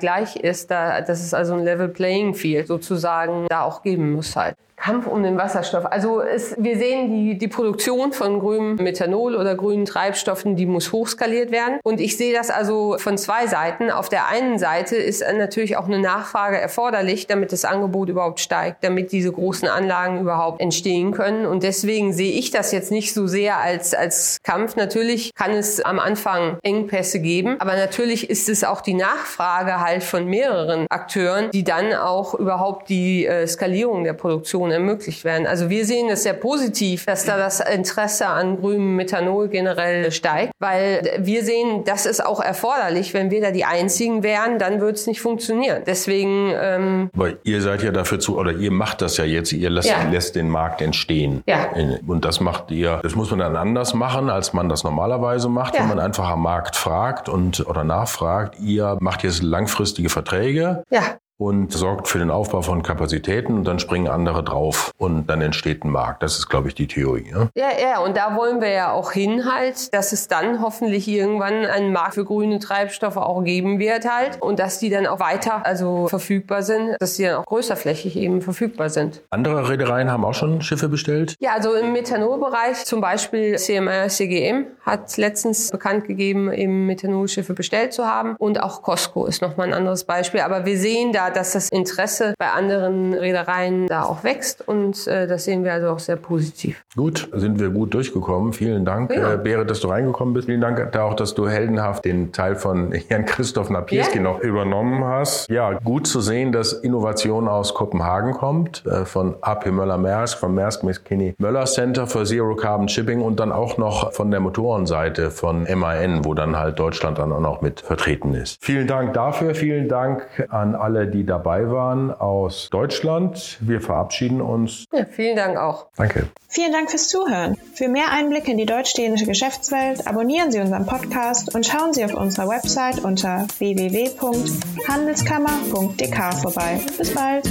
gleich 0.00 0.36
ist, 0.36 0.70
da, 0.70 1.00
dass 1.00 1.24
es 1.24 1.32
also 1.32 1.54
ein 1.54 1.64
Level 1.64 1.88
Playing 1.88 2.34
Field 2.34 2.66
sozusagen 2.66 3.46
da 3.48 3.62
auch 3.62 3.82
geben 3.82 4.12
muss 4.12 4.36
halt. 4.36 4.54
Kampf 4.80 5.06
um 5.06 5.22
den 5.22 5.36
Wasserstoff. 5.36 5.86
Also 5.86 6.20
es, 6.20 6.54
wir 6.58 6.76
sehen, 6.76 7.10
die, 7.10 7.38
die 7.38 7.48
Produktion 7.48 8.12
von 8.12 8.40
grünem 8.40 8.76
Methanol 8.76 9.36
oder 9.36 9.54
grünen 9.54 9.84
Treibstoffen, 9.84 10.56
die 10.56 10.66
muss 10.66 10.92
hochskaliert 10.92 11.50
werden. 11.50 11.78
Und 11.84 12.00
ich 12.00 12.16
sehe 12.16 12.32
das 12.34 12.50
also 12.50 12.96
von 12.98 13.18
zwei 13.18 13.46
Seiten. 13.46 13.90
Auf 13.90 14.08
der 14.08 14.28
einen 14.28 14.58
Seite 14.58 14.96
ist 14.96 15.22
natürlich 15.22 15.76
auch 15.76 15.86
eine 15.86 16.00
Nachfrage 16.00 16.58
erforderlich, 16.58 17.26
damit 17.26 17.52
das 17.52 17.64
Angebot 17.64 18.08
überhaupt 18.08 18.40
steigt, 18.40 18.82
damit 18.82 19.12
diese 19.12 19.30
großen 19.30 19.68
Anlagen 19.68 20.20
überhaupt 20.20 20.60
entstehen 20.60 21.12
können. 21.12 21.46
Und 21.46 21.62
deswegen 21.62 22.12
sehe 22.12 22.32
ich 22.32 22.50
das 22.50 22.72
jetzt 22.72 22.90
nicht 22.90 23.14
so 23.14 23.26
sehr 23.26 23.58
als, 23.58 23.94
als 23.94 24.38
Kampf. 24.42 24.76
Natürlich 24.76 25.34
kann 25.34 25.52
es 25.52 25.80
am 25.80 25.98
Anfang 25.98 26.58
Engpässe 26.62 27.20
geben, 27.20 27.56
aber 27.60 27.76
natürlich 27.76 28.30
ist 28.30 28.48
es 28.48 28.64
auch 28.64 28.80
die 28.80 28.94
Nachfrage 28.94 29.80
halt 29.80 30.02
von 30.02 30.26
mehreren 30.26 30.86
Akteuren, 30.90 31.50
die 31.52 31.64
dann 31.64 31.92
auch 31.94 32.34
überhaupt 32.34 32.88
die 32.88 33.26
äh, 33.26 33.46
Skalierung 33.46 34.04
der 34.04 34.14
Produktion 34.14 34.69
Produktion 34.70 34.72
ermöglicht 34.72 35.24
werden. 35.24 35.46
Also 35.46 35.70
wir 35.70 35.84
sehen 35.84 36.08
es 36.10 36.22
sehr 36.22 36.34
positiv, 36.34 37.06
dass 37.06 37.24
da 37.24 37.36
das 37.36 37.60
Interesse 37.60 38.26
an 38.26 38.60
grünem 38.60 38.96
Methanol 38.96 39.48
generell 39.48 40.10
steigt, 40.12 40.52
weil 40.58 41.18
wir 41.18 41.44
sehen, 41.44 41.84
das 41.84 42.06
ist 42.06 42.24
auch 42.24 42.40
erforderlich. 42.40 43.14
Wenn 43.14 43.30
wir 43.30 43.40
da 43.40 43.50
die 43.50 43.64
Einzigen 43.64 44.22
wären, 44.22 44.58
dann 44.58 44.80
würde 44.80 44.94
es 44.94 45.06
nicht 45.06 45.20
funktionieren. 45.20 45.82
Deswegen. 45.86 46.52
Ähm, 46.60 47.10
Weil 47.14 47.38
ihr 47.44 47.62
seid 47.62 47.82
ja 47.82 47.90
dafür 47.90 48.20
zu, 48.20 48.38
oder 48.38 48.52
ihr 48.52 48.70
macht 48.70 49.02
das 49.02 49.16
ja 49.16 49.24
jetzt, 49.24 49.52
ihr 49.52 49.70
lässt, 49.70 49.88
ja. 49.88 50.08
lässt 50.10 50.36
den 50.36 50.48
Markt 50.48 50.80
entstehen. 50.80 51.42
Ja. 51.46 51.70
Und 52.06 52.24
das 52.24 52.40
macht 52.40 52.70
ihr, 52.70 53.00
das 53.02 53.14
muss 53.14 53.30
man 53.30 53.40
dann 53.40 53.56
anders 53.56 53.94
machen, 53.94 54.30
als 54.30 54.52
man 54.52 54.68
das 54.68 54.84
normalerweise 54.84 55.48
macht, 55.48 55.74
ja. 55.74 55.80
wenn 55.80 55.88
man 55.88 55.98
einfach 55.98 56.28
am 56.28 56.42
Markt 56.42 56.76
fragt 56.76 57.28
und 57.28 57.66
oder 57.66 57.84
nachfragt. 57.84 58.58
Ihr 58.60 58.96
macht 59.00 59.22
jetzt 59.22 59.42
langfristige 59.42 60.08
Verträge. 60.08 60.82
Ja 60.90 61.16
und 61.40 61.72
sorgt 61.72 62.06
für 62.06 62.18
den 62.18 62.30
Aufbau 62.30 62.60
von 62.60 62.82
Kapazitäten 62.82 63.54
und 63.54 63.64
dann 63.64 63.78
springen 63.78 64.08
andere 64.08 64.44
drauf 64.44 64.92
und 64.98 65.26
dann 65.26 65.40
entsteht 65.40 65.84
ein 65.84 65.90
Markt. 65.90 66.22
Das 66.22 66.36
ist, 66.36 66.50
glaube 66.50 66.68
ich, 66.68 66.74
die 66.74 66.86
Theorie. 66.86 67.32
Ne? 67.32 67.48
Ja, 67.54 67.68
ja, 67.80 68.00
und 68.00 68.14
da 68.16 68.36
wollen 68.36 68.60
wir 68.60 68.68
ja 68.68 68.92
auch 68.92 69.12
hin 69.12 69.50
halt, 69.50 69.94
dass 69.94 70.12
es 70.12 70.28
dann 70.28 70.60
hoffentlich 70.60 71.08
irgendwann 71.08 71.64
einen 71.64 71.94
Markt 71.94 72.14
für 72.14 72.26
grüne 72.26 72.58
Treibstoffe 72.58 73.16
auch 73.16 73.42
geben 73.42 73.78
wird 73.78 74.04
halt 74.04 74.42
und 74.42 74.58
dass 74.58 74.78
die 74.80 74.90
dann 74.90 75.06
auch 75.06 75.18
weiter 75.18 75.64
also 75.64 76.08
verfügbar 76.08 76.62
sind, 76.62 76.96
dass 77.00 77.14
die 77.14 77.22
dann 77.22 77.36
auch 77.36 77.46
größerflächig 77.46 78.16
eben 78.16 78.42
verfügbar 78.42 78.90
sind. 78.90 79.22
Andere 79.30 79.66
Reedereien 79.70 80.10
haben 80.10 80.26
auch 80.26 80.34
schon 80.34 80.60
Schiffe 80.60 80.90
bestellt? 80.90 81.36
Ja, 81.40 81.52
also 81.54 81.72
im 81.72 81.92
Methanolbereich 81.92 82.84
zum 82.84 83.00
Beispiel 83.00 83.56
CMR 83.56 84.08
CGM 84.08 84.66
hat 84.84 85.16
letztens 85.16 85.70
bekannt 85.70 86.04
gegeben, 86.04 86.52
eben 86.52 86.84
Methanolschiffe 86.84 87.54
bestellt 87.54 87.94
zu 87.94 88.04
haben 88.04 88.36
und 88.36 88.62
auch 88.62 88.82
Costco 88.82 89.24
ist 89.24 89.40
nochmal 89.40 89.68
ein 89.68 89.74
anderes 89.74 90.04
Beispiel. 90.04 90.40
Aber 90.40 90.66
wir 90.66 90.76
sehen 90.76 91.12
da 91.12 91.29
dass 91.36 91.52
das 91.52 91.68
Interesse 91.68 92.34
bei 92.38 92.50
anderen 92.50 93.14
Reedereien 93.14 93.86
da 93.86 94.04
auch 94.04 94.24
wächst 94.24 94.66
und 94.66 95.06
äh, 95.06 95.26
das 95.26 95.44
sehen 95.44 95.64
wir 95.64 95.72
also 95.72 95.88
auch 95.88 95.98
sehr 95.98 96.16
positiv. 96.16 96.82
Gut, 96.96 97.28
sind 97.32 97.60
wir 97.60 97.70
gut 97.70 97.94
durchgekommen. 97.94 98.52
Vielen 98.52 98.84
Dank, 98.84 99.14
ja. 99.14 99.34
äh, 99.34 99.36
Berit, 99.36 99.70
dass 99.70 99.80
du 99.80 99.88
reingekommen 99.88 100.34
bist. 100.34 100.46
Vielen 100.46 100.60
Dank 100.60 100.96
auch, 100.96 101.14
dass 101.14 101.34
du 101.34 101.48
heldenhaft 101.48 102.04
den 102.04 102.32
Teil 102.32 102.56
von 102.56 102.92
Jan 103.08 103.24
Christoph 103.24 103.70
Napierski 103.70 104.16
ja. 104.18 104.22
noch 104.22 104.40
übernommen 104.40 105.04
hast. 105.04 105.48
Ja, 105.50 105.72
gut 105.72 106.06
zu 106.06 106.20
sehen, 106.20 106.52
dass 106.52 106.72
Innovation 106.72 107.48
aus 107.48 107.74
Kopenhagen 107.74 108.32
kommt, 108.32 108.84
äh, 108.86 109.04
von 109.04 109.36
AP 109.40 109.70
Möller-Maersk, 109.70 110.38
von 110.38 110.54
Maersk 110.54 110.82
McKinney 110.82 111.34
Möller 111.38 111.64
Center 111.64 112.06
for 112.06 112.24
Zero 112.24 112.54
Carbon 112.56 112.88
Shipping 112.88 113.20
und 113.20 113.40
dann 113.40 113.52
auch 113.52 113.78
noch 113.78 114.12
von 114.12 114.30
der 114.30 114.40
Motorenseite 114.40 115.30
von 115.30 115.66
MAN, 115.74 116.24
wo 116.24 116.34
dann 116.34 116.56
halt 116.56 116.78
Deutschland 116.78 117.18
dann 117.18 117.32
auch 117.32 117.40
noch 117.40 117.60
mit 117.60 117.80
vertreten 117.80 118.34
ist. 118.34 118.58
Vielen 118.62 118.86
Dank 118.86 119.14
dafür. 119.14 119.54
Vielen 119.54 119.88
Dank 119.88 120.26
an 120.48 120.74
alle, 120.74 121.06
die 121.06 121.19
die 121.20 121.26
dabei 121.26 121.70
waren 121.70 122.10
aus 122.12 122.68
Deutschland. 122.70 123.58
Wir 123.60 123.82
verabschieden 123.82 124.40
uns. 124.40 124.86
Ja, 124.92 125.04
vielen 125.04 125.36
Dank 125.36 125.58
auch. 125.58 125.88
Danke. 125.96 126.28
Vielen 126.48 126.72
Dank 126.72 126.90
fürs 126.90 127.08
Zuhören. 127.08 127.58
Für 127.74 127.88
mehr 127.88 128.10
Einblicke 128.10 128.50
in 128.50 128.56
die 128.56 128.64
deutsch-dänische 128.64 129.26
Geschäftswelt 129.26 130.06
abonnieren 130.06 130.50
Sie 130.50 130.60
unseren 130.60 130.86
Podcast 130.86 131.54
und 131.54 131.66
schauen 131.66 131.92
Sie 131.92 132.02
auf 132.04 132.14
unserer 132.14 132.48
Website 132.48 133.04
unter 133.04 133.46
www.handelskammer.dk 133.58 136.34
vorbei. 136.40 136.80
Bis 136.96 137.12
bald. 137.14 137.46